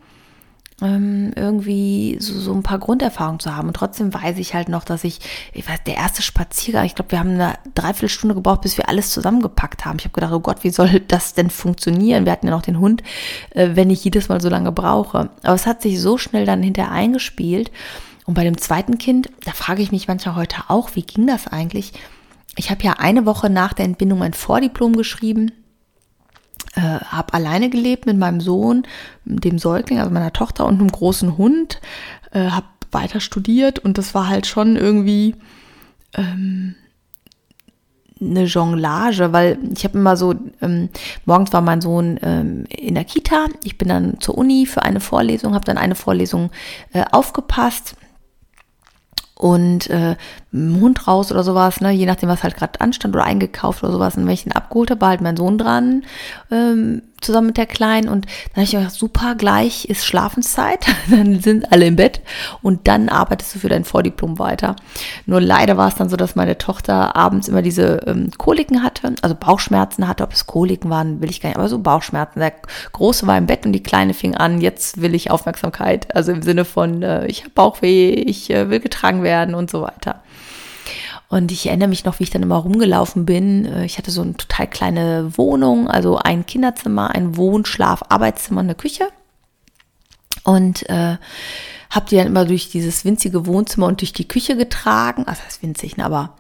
irgendwie 0.82 2.18
so, 2.20 2.38
so 2.40 2.54
ein 2.54 2.64
paar 2.64 2.80
Grunderfahrungen 2.80 3.40
zu 3.40 3.56
haben. 3.56 3.68
Und 3.68 3.76
trotzdem 3.76 4.14
weiß 4.14 4.38
ich 4.38 4.54
halt 4.54 4.70
noch, 4.70 4.84
dass 4.84 5.04
ich, 5.04 5.20
ich 5.54 5.68
weiß, 5.68 5.84
der 5.86 5.96
erste 5.96 6.22
Spaziergang, 6.22 6.86
ich 6.86 6.96
glaube, 6.96 7.12
wir 7.12 7.20
haben 7.20 7.32
eine 7.32 7.56
Dreiviertelstunde 7.76 8.36
gebraucht, 8.36 8.62
bis 8.62 8.78
wir 8.78 8.90
alles 8.90 9.12
zusammengepackt 9.12 9.86
haben. 9.86 10.00
Ich 10.00 10.06
habe 10.06 10.14
gedacht, 10.14 10.34
oh 10.34 10.40
Gott, 10.40 10.64
wie 10.64 10.72
soll 10.72 11.00
das 11.08 11.34
denn 11.34 11.50
funktionieren? 11.50 12.26
Wir 12.26 12.32
hatten 12.32 12.48
ja 12.48 12.52
noch 12.52 12.64
den 12.64 12.80
Hund, 12.80 13.04
äh, 13.52 13.72
wenn 13.74 13.90
ich 13.90 14.04
jedes 14.04 14.30
Mal 14.30 14.42
so 14.42 14.50
lange 14.50 14.72
brauche. 14.72 15.30
Aber 15.44 15.56
es 15.56 15.68
hat 15.68 15.82
sich 15.82 16.02
so 16.02 16.18
schnell 16.18 16.46
dann 16.46 16.64
hinterher 16.64 16.92
eingespielt. 16.92 17.72
Und 18.26 18.34
bei 18.34 18.44
dem 18.44 18.58
zweiten 18.58 18.98
Kind, 18.98 19.30
da 19.46 19.52
frage 19.52 19.82
ich 19.82 19.92
mich 19.92 20.08
manchmal 20.08 20.36
heute 20.36 20.56
auch, 20.70 20.96
wie 20.96 21.04
ging 21.04 21.28
das 21.28 21.48
eigentlich? 21.48 21.94
Ich 22.56 22.72
habe 22.72 22.84
ja 22.84 22.94
eine 22.94 23.26
Woche 23.26 23.50
nach 23.50 23.74
der 23.74 23.86
Entbindung 23.86 24.22
ein 24.22 24.34
Vordiplom 24.34 24.96
geschrieben 24.96 25.52
äh, 26.76 26.82
habe 26.82 27.34
alleine 27.34 27.70
gelebt 27.70 28.06
mit 28.06 28.18
meinem 28.18 28.42
Sohn, 28.42 28.84
dem 29.26 29.60
Säugling, 29.60 30.00
also 30.00 30.12
meiner 30.12 30.34
Tochter 30.34 30.66
und 30.66 30.80
einem 30.80 30.92
großen 30.92 31.38
Hund, 31.38 31.80
äh, 32.32 32.50
habe 32.50 32.68
weiter 32.92 33.20
studiert 33.20 33.80
und 33.80 33.98
das 33.98 34.14
war 34.14 34.28
halt 34.28 34.46
schon 34.46 34.76
irgendwie 34.76 35.36
ähm, 36.14 36.76
eine 38.22 38.46
Jonglage, 38.46 39.34
weil 39.34 39.58
ich 39.76 39.84
habe 39.84 39.98
immer 39.98 40.16
so, 40.16 40.34
ähm, 40.62 40.90
morgens 41.26 41.52
war 41.54 41.62
mein 41.62 41.82
Sohn 41.82 42.20
ähm, 42.22 42.66
in 42.70 42.96
der 42.96 43.04
Kita, 43.04 43.48
ich 43.64 43.78
bin 43.78 43.90
dann 43.90 44.20
zur 44.20 44.38
Uni 44.38 44.66
für 44.66 44.84
eine 44.84 45.00
Vorlesung, 45.00 45.54
habe 45.54 45.66
dann 45.66 45.78
eine 45.78 45.96
Vorlesung 45.96 46.52
äh, 46.94 47.04
aufgepasst. 47.12 47.96
Und 49.36 49.90
äh, 49.90 50.16
Hund 50.54 51.08
raus 51.08 51.32
oder 51.32 51.44
sowas, 51.44 51.82
ne, 51.82 51.92
je 51.92 52.06
nachdem, 52.06 52.30
was 52.30 52.44
halt 52.44 52.56
gerade 52.56 52.80
anstand 52.80 53.16
oder 53.16 53.26
eingekauft 53.26 53.84
oder 53.84 53.92
sowas. 53.92 54.16
Und 54.16 54.28
wenn 54.28 54.34
ich 54.34 54.46
ihn 54.46 54.52
abgeholt 54.52 54.92
habe, 54.92 55.02
war 55.02 55.10
halt 55.10 55.22
mein 55.22 55.36
Sohn 55.36 55.58
dran, 55.58 56.04
ähm, 56.52 57.02
zusammen 57.22 57.48
mit 57.48 57.58
der 57.58 57.66
Kleinen. 57.66 58.08
Und 58.08 58.26
dann 58.26 58.58
habe 58.58 58.64
ich 58.66 58.72
gedacht, 58.72 58.92
super, 58.92 59.34
gleich 59.34 59.86
ist 59.86 60.06
Schlafenszeit. 60.06 60.86
dann 61.10 61.40
sind 61.40 61.72
alle 61.72 61.88
im 61.88 61.96
Bett 61.96 62.22
und 62.62 62.88
dann 62.88 63.10
arbeitest 63.10 63.56
du 63.56 63.60
für 63.60 63.70
dein 63.70 63.84
Vordiplom 63.84 64.38
weiter. 64.38 64.76
Nur 65.26 65.42
leider 65.42 65.76
war 65.78 65.88
es 65.88 65.96
dann 65.96 66.10
so, 66.10 66.18
dass 66.18 66.36
meine 66.36 66.60
Tochter 66.60 67.16
abends 67.16 67.48
immer 67.48 67.64
diese 67.64 68.02
ähm, 68.06 68.30
Koliken 68.38 68.84
hatte, 68.84 69.16
also 69.24 69.36
Bauchschmerzen 69.36 70.08
hatte. 70.08 70.24
Ob 70.24 70.34
es 70.34 70.46
Koliken 70.46 70.92
waren, 70.92 71.20
will 71.20 71.32
ich 71.32 71.42
gar 71.42 71.50
nicht, 71.50 71.58
aber 71.58 71.70
so 71.70 71.80
Bauchschmerzen. 71.80 72.40
Der 72.40 72.54
Große 72.92 73.26
war 73.26 73.40
im 73.40 73.48
Bett 73.48 73.66
und 73.66 73.72
die 73.72 73.82
Kleine 73.82 74.14
fing 74.14 74.36
an, 74.36 74.62
jetzt 74.62 75.02
will 75.02 75.16
ich 75.16 75.32
Aufmerksamkeit. 75.32 76.16
Also 76.16 76.32
im 76.32 76.44
Sinne 76.44 76.64
von, 76.64 77.02
äh, 77.02 77.26
ich 77.26 77.42
habe 77.42 77.52
Bauchweh, 77.56 78.12
ich 78.12 78.52
äh, 78.52 78.70
will 78.70 78.80
getragen 78.80 79.24
werden 79.24 79.56
und 79.56 79.72
so 79.72 79.82
weiter. 79.82 80.22
Und 81.30 81.52
ich 81.52 81.66
erinnere 81.68 81.90
mich 81.90 82.06
noch, 82.06 82.20
wie 82.20 82.24
ich 82.24 82.30
dann 82.30 82.44
immer 82.44 82.58
rumgelaufen 82.58 83.26
bin. 83.26 83.66
Äh, 83.66 83.86
ich 83.86 83.98
hatte 83.98 84.12
so 84.12 84.22
eine 84.22 84.36
total 84.36 84.68
kleine 84.68 85.38
Wohnung, 85.38 85.88
also 85.88 86.18
ein 86.18 86.46
Kinderzimmer, 86.46 87.12
ein 87.12 87.38
Wohnschlaf, 87.38 88.04
Arbeitszimmer, 88.10 88.62
eine 88.62 88.76
Küche. 88.76 89.08
Und 90.44 90.90
äh, 90.90 91.18
habe 91.90 92.10
die 92.10 92.18
dann 92.18 92.28
immer 92.28 92.46
durch 92.46 92.70
dieses 92.70 93.06
winzige 93.06 93.46
Wohnzimmer 93.46 93.88
und 93.88 94.02
durch 94.02 94.14
die 94.14 94.28
Küche 94.28 94.58
getragen. 94.58 95.26
Also 95.26 95.42
das 95.46 95.56
ist 95.56 95.64
winzig, 95.64 95.98
ne? 95.98 96.06
aber 96.06 96.36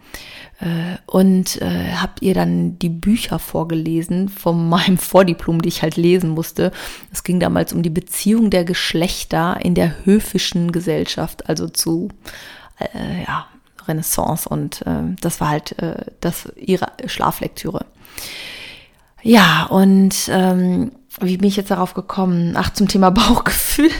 äh, 0.60 0.98
und 1.06 1.62
äh, 1.62 1.94
habt 1.94 2.22
ihr 2.22 2.34
dann 2.34 2.80
die 2.80 2.90
Bücher 2.90 3.40
vorgelesen 3.40 4.30
von 4.30 4.70
meinem 4.70 4.98
Vordiplom, 4.98 5.62
die 5.62 5.70
ich 5.70 5.82
halt 5.82 5.98
lesen 5.98 6.32
musste. 6.32 6.72
Es 7.12 7.24
ging 7.24 7.40
damals 7.40 7.74
um 7.74 7.84
die 7.84 7.90
Beziehung 7.90 8.50
der 8.50 8.66
Geschlechter 8.66 9.60
in 9.62 9.76
der 9.76 10.06
höfischen 10.06 10.72
Gesellschaft, 10.72 11.50
also 11.50 11.68
zu 11.68 12.10
äh, 12.80 13.24
ja, 13.28 13.46
Renaissance 13.88 14.48
und 14.48 14.82
äh, 14.88 15.16
das 15.22 15.42
war 15.42 15.50
halt 15.50 15.78
äh, 15.80 16.06
das 16.22 16.52
ihre 16.56 16.88
Schlaflektüre. 17.06 17.86
Ja, 19.22 19.66
und 19.66 20.16
ähm, 20.30 20.92
wie 21.20 21.38
bin 21.38 21.48
ich 21.48 21.56
jetzt 21.56 21.72
darauf 21.72 21.94
gekommen? 21.94 22.56
Ach, 22.58 22.72
zum 22.72 22.88
Thema 22.88 23.10
Bauchgefühl. 23.12 23.92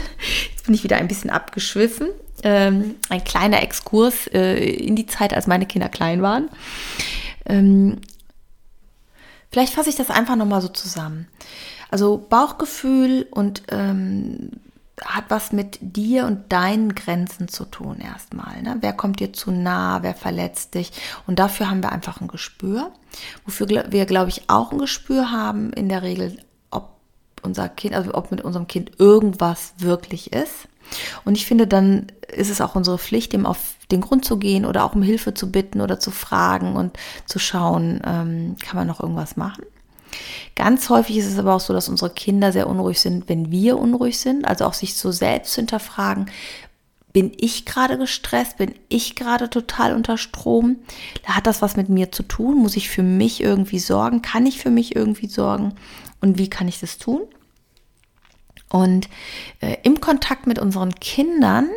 Jetzt 0.50 0.66
bin 0.66 0.74
ich 0.74 0.84
wieder 0.84 0.96
ein 0.96 1.08
bisschen 1.08 1.30
abgeschwiffen. 1.30 2.08
Ähm, 2.42 2.96
ein 3.08 3.24
kleiner 3.24 3.62
Exkurs 3.62 4.26
äh, 4.32 4.56
in 4.56 4.96
die 4.96 5.06
Zeit, 5.06 5.32
als 5.32 5.46
meine 5.46 5.66
Kinder 5.66 5.88
klein 5.88 6.20
waren. 6.20 6.50
Ähm, 7.46 8.00
Vielleicht 9.54 9.74
fasse 9.74 9.88
ich 9.88 9.94
das 9.94 10.10
einfach 10.10 10.34
nochmal 10.34 10.60
so 10.60 10.66
zusammen. 10.66 11.28
Also 11.88 12.26
Bauchgefühl 12.28 13.28
und 13.30 13.62
ähm, 13.68 14.50
hat 15.02 15.24
was 15.28 15.52
mit 15.52 15.78
dir 15.80 16.26
und 16.26 16.52
deinen 16.52 16.94
Grenzen 16.94 17.48
zu 17.48 17.64
tun 17.64 17.98
erstmal. 17.98 18.62
Ne? 18.62 18.76
Wer 18.80 18.92
kommt 18.92 19.20
dir 19.20 19.32
zu 19.32 19.50
nah, 19.50 20.02
wer 20.02 20.14
verletzt 20.14 20.74
dich? 20.74 20.92
Und 21.26 21.38
dafür 21.38 21.68
haben 21.68 21.82
wir 21.82 21.92
einfach 21.92 22.20
ein 22.20 22.28
Gespür. 22.28 22.92
Wofür 23.44 23.68
wir, 23.68 24.06
glaube 24.06 24.30
ich, 24.30 24.48
auch 24.48 24.72
ein 24.72 24.78
Gespür 24.78 25.30
haben, 25.30 25.72
in 25.72 25.88
der 25.88 26.02
Regel, 26.02 26.38
ob 26.70 26.90
unser 27.42 27.68
Kind, 27.68 27.94
also 27.94 28.14
ob 28.14 28.30
mit 28.30 28.42
unserem 28.42 28.68
Kind 28.68 28.92
irgendwas 28.98 29.74
wirklich 29.78 30.32
ist. 30.32 30.68
Und 31.24 31.36
ich 31.36 31.46
finde, 31.46 31.66
dann 31.66 32.06
ist 32.28 32.50
es 32.50 32.60
auch 32.60 32.74
unsere 32.74 32.98
Pflicht, 32.98 33.34
ihm 33.34 33.46
auf 33.46 33.74
den 33.90 34.00
Grund 34.00 34.24
zu 34.24 34.38
gehen 34.38 34.64
oder 34.64 34.84
auch 34.84 34.94
um 34.94 35.02
Hilfe 35.02 35.34
zu 35.34 35.50
bitten 35.50 35.80
oder 35.80 35.98
zu 35.98 36.10
fragen 36.10 36.76
und 36.76 36.96
zu 37.26 37.38
schauen, 37.38 38.00
ähm, 38.04 38.56
kann 38.64 38.76
man 38.76 38.86
noch 38.86 39.00
irgendwas 39.00 39.36
machen. 39.36 39.64
Ganz 40.54 40.88
häufig 40.88 41.16
ist 41.18 41.26
es 41.26 41.38
aber 41.38 41.54
auch 41.54 41.60
so, 41.60 41.72
dass 41.72 41.88
unsere 41.88 42.10
Kinder 42.10 42.52
sehr 42.52 42.68
unruhig 42.68 43.00
sind, 43.00 43.28
wenn 43.28 43.50
wir 43.50 43.78
unruhig 43.78 44.18
sind. 44.18 44.44
Also 44.44 44.64
auch 44.64 44.74
sich 44.74 44.94
so 44.94 45.10
selbst 45.10 45.54
hinterfragen, 45.54 46.30
bin 47.14 47.32
ich 47.36 47.64
gerade 47.64 47.96
gestresst? 47.96 48.58
Bin 48.58 48.74
ich 48.88 49.14
gerade 49.14 49.48
total 49.48 49.94
unter 49.94 50.18
Strom? 50.18 50.78
Hat 51.24 51.46
das 51.46 51.62
was 51.62 51.76
mit 51.76 51.88
mir 51.88 52.10
zu 52.10 52.24
tun? 52.24 52.58
Muss 52.58 52.76
ich 52.76 52.90
für 52.90 53.04
mich 53.04 53.40
irgendwie 53.40 53.78
sorgen? 53.78 54.20
Kann 54.20 54.46
ich 54.46 54.58
für 54.58 54.70
mich 54.70 54.96
irgendwie 54.96 55.28
sorgen? 55.28 55.74
Und 56.20 56.38
wie 56.38 56.50
kann 56.50 56.66
ich 56.66 56.80
das 56.80 56.98
tun? 56.98 57.20
Und 58.68 59.08
äh, 59.60 59.76
im 59.84 60.00
Kontakt 60.00 60.48
mit 60.48 60.58
unseren 60.58 60.92
Kindern 60.96 61.68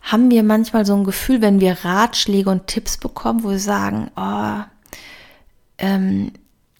haben 0.00 0.30
wir 0.30 0.42
manchmal 0.42 0.86
so 0.86 0.94
ein 0.94 1.04
Gefühl, 1.04 1.42
wenn 1.42 1.60
wir 1.60 1.84
Ratschläge 1.84 2.48
und 2.48 2.66
Tipps 2.66 2.96
bekommen, 2.96 3.44
wo 3.44 3.50
wir 3.50 3.58
sagen, 3.58 4.10
oh, 4.16 4.62
ähm, 5.76 6.32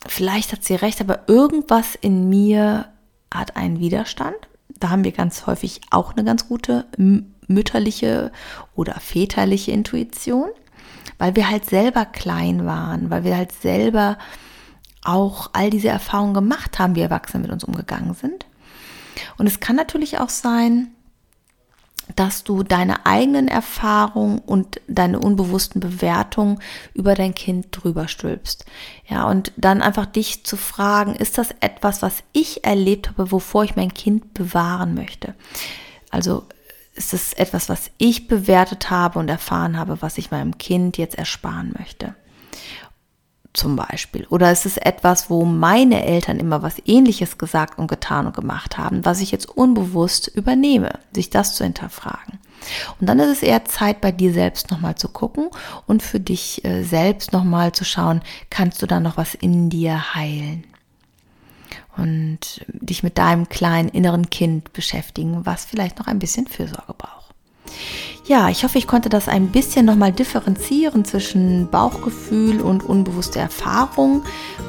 vielleicht 0.07 0.53
hat 0.53 0.65
sie 0.65 0.75
recht, 0.75 1.01
aber 1.01 1.29
irgendwas 1.29 1.95
in 1.95 2.29
mir 2.29 2.87
hat 3.33 3.57
einen 3.57 3.81
Widerstand. 3.81 4.37
Da 4.79 4.91
haben 4.91 5.05
wir 5.05 5.13
ganz 5.13 5.47
häufig 5.47 5.81
auch 5.91 6.13
eine 6.13 6.25
ganz 6.25 6.49
gute 6.49 6.87
mütterliche 7.47 8.31
oder 8.75 8.95
väterliche 9.01 9.73
Intuition, 9.73 10.51
weil 11.19 11.35
wir 11.35 11.51
halt 11.51 11.65
selber 11.65 12.05
klein 12.05 12.65
waren, 12.65 13.11
weil 13.11 13.25
wir 13.25 13.37
halt 13.37 13.53
selber 13.53 14.19
auch 15.03 15.51
all 15.53 15.71
diese 15.71 15.89
Erfahrungen 15.89 16.35
gemacht 16.35 16.79
haben, 16.79 16.95
wie 16.95 17.01
Erwachsene 17.01 17.43
mit 17.43 17.51
uns 17.51 17.65
umgegangen 17.65 18.15
sind. 18.15 18.47
Und 19.37 19.47
es 19.47 19.61
kann 19.61 19.77
natürlich 19.77 20.19
auch 20.19 20.29
sein, 20.29 20.89
dass 22.16 22.44
du 22.44 22.62
deine 22.62 23.07
eigenen 23.07 23.49
Erfahrungen 23.49 24.38
und 24.38 24.81
deine 24.88 25.21
unbewussten 25.21 25.81
Bewertungen 25.81 26.61
über 26.94 27.14
dein 27.14 27.35
Kind 27.35 27.68
drüber 27.71 28.09
stülpst. 28.09 28.64
Ja, 29.09 29.29
und 29.29 29.53
dann 29.57 29.83
einfach 29.83 30.07
dich 30.07 30.44
zu 30.44 30.57
fragen, 30.57 31.14
ist 31.14 31.38
das 31.38 31.55
etwas, 31.61 32.03
was 32.03 32.23
ich 32.33 32.64
erlebt 32.64 33.11
habe, 33.11 33.31
wovor 33.33 33.64
ich 33.64 33.77
mein 33.77 33.92
Kind 33.92 34.35
bewahren 34.35 34.94
möchte? 34.94 35.35
Also 36.11 36.44
ist 36.94 37.14
es 37.14 37.33
etwas, 37.33 37.68
was 37.68 37.90
ich 37.99 38.27
bewertet 38.27 38.90
habe 38.90 39.18
und 39.18 39.29
erfahren 39.29 39.79
habe, 39.79 40.03
was 40.03 40.18
ich 40.18 40.31
meinem 40.31 40.59
Kind 40.59 40.99
jetzt 40.99 41.16
ersparen 41.16 41.75
möchte? 41.79 42.14
Zum 43.53 43.77
Beispiel? 43.77 44.27
Oder 44.29 44.53
ist 44.53 44.67
es 44.67 44.77
etwas, 44.77 45.31
wo 45.31 45.45
meine 45.45 46.05
Eltern 46.05 46.39
immer 46.39 46.63
was 46.63 46.77
Ähnliches 46.85 47.39
gesagt 47.39 47.79
und 47.79 47.89
getan 47.89 48.27
und 48.27 48.37
gemacht 48.37 48.79
haben, 48.79 49.05
was 49.05 49.21
ich 49.21 49.31
jetzt 49.31 49.49
unbewusst 49.49 50.29
übernehme, 50.29 50.99
sich 51.13 51.31
das 51.31 51.55
zu 51.55 51.65
hinterfragen? 51.65 52.39
Und 53.01 53.09
dann 53.09 53.19
ist 53.19 53.29
es 53.29 53.43
eher 53.43 53.65
Zeit, 53.65 54.01
bei 54.01 54.13
dir 54.13 54.33
selbst 54.33 54.71
nochmal 54.71 54.97
zu 54.97 55.09
gucken 55.09 55.49
und 55.87 56.03
für 56.03 56.21
dich 56.21 56.65
äh, 56.65 56.83
selbst 56.83 57.33
nochmal 57.33 57.73
zu 57.73 57.85
schauen, 57.85 58.21
kannst 58.51 58.83
du 58.83 58.87
da 58.87 59.01
noch 59.01 59.17
was 59.17 59.35
in 59.35 59.71
dir 59.71 60.15
heilen? 60.15 60.65
Und 61.97 62.65
dich 62.69 63.03
mit 63.03 63.19
deinem 63.19 63.49
kleinen 63.49 63.89
inneren 63.89 64.31
Kind 64.31 64.73
beschäftigen, 64.73 65.45
was 65.47 65.65
vielleicht 65.65 65.99
noch 65.99 66.07
ein 66.07 66.21
bisschen 66.21 66.47
Fürsorge 66.47 66.95
braucht. 66.97 67.17
Ja, 68.29 68.51
ich 68.51 68.62
hoffe, 68.62 68.77
ich 68.77 68.87
konnte 68.87 69.09
das 69.09 69.27
ein 69.27 69.49
bisschen 69.49 69.87
nochmal 69.87 70.12
differenzieren 70.12 71.07
zwischen 71.07 71.67
Bauchgefühl 71.71 72.61
und 72.61 72.85
unbewusste 72.85 73.38
Erfahrung, 73.38 74.23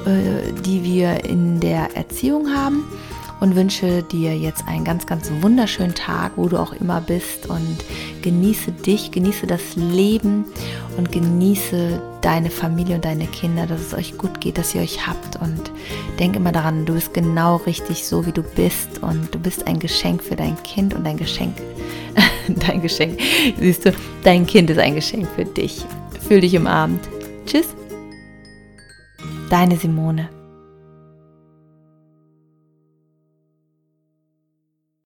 äh, 0.05 0.53
die 0.61 0.85
wir 0.85 1.25
in 1.25 1.59
der 1.59 1.93
Erziehung 1.97 2.55
haben. 2.55 2.85
Und 3.41 3.57
wünsche 3.57 4.03
dir 4.03 4.37
jetzt 4.37 4.65
einen 4.67 4.85
ganz, 4.85 5.05
ganz 5.05 5.29
wunderschönen 5.41 5.93
Tag, 5.93 6.33
wo 6.37 6.47
du 6.47 6.57
auch 6.57 6.71
immer 6.71 7.01
bist. 7.01 7.49
Und 7.49 7.83
genieße 8.21 8.71
dich, 8.71 9.11
genieße 9.11 9.45
das 9.45 9.75
Leben 9.75 10.45
und 10.97 11.11
genieße 11.11 12.01
deine 12.21 12.51
Familie 12.51 12.95
und 12.95 13.03
deine 13.03 13.27
Kinder, 13.27 13.67
dass 13.67 13.81
es 13.81 13.93
euch 13.93 14.17
gut 14.17 14.39
geht, 14.39 14.57
dass 14.57 14.73
ihr 14.73 14.81
euch 14.81 15.05
habt. 15.05 15.35
Und 15.41 15.71
denk 16.17 16.37
immer 16.37 16.53
daran, 16.53 16.85
du 16.85 16.93
bist 16.93 17.13
genau 17.13 17.57
richtig 17.57 18.05
so, 18.05 18.25
wie 18.25 18.33
du 18.33 18.41
bist. 18.41 19.03
Und 19.03 19.35
du 19.35 19.39
bist 19.39 19.67
ein 19.67 19.79
Geschenk 19.79 20.23
für 20.23 20.37
dein 20.37 20.61
Kind 20.63 20.93
und 20.93 21.05
ein 21.05 21.17
Geschenk 21.17 21.55
dein 22.67 22.81
Geschenk. 22.81 23.19
Siehst 23.59 23.85
du, 23.85 23.93
dein 24.23 24.45
Kind 24.45 24.69
ist 24.69 24.79
ein 24.79 24.95
Geschenk 24.95 25.27
für 25.35 25.45
dich. 25.45 25.83
Fühl 26.27 26.41
dich 26.41 26.53
im 26.53 26.67
Abend. 26.67 27.01
Tschüss. 27.45 27.67
Deine 29.49 29.77
Simone. 29.77 30.38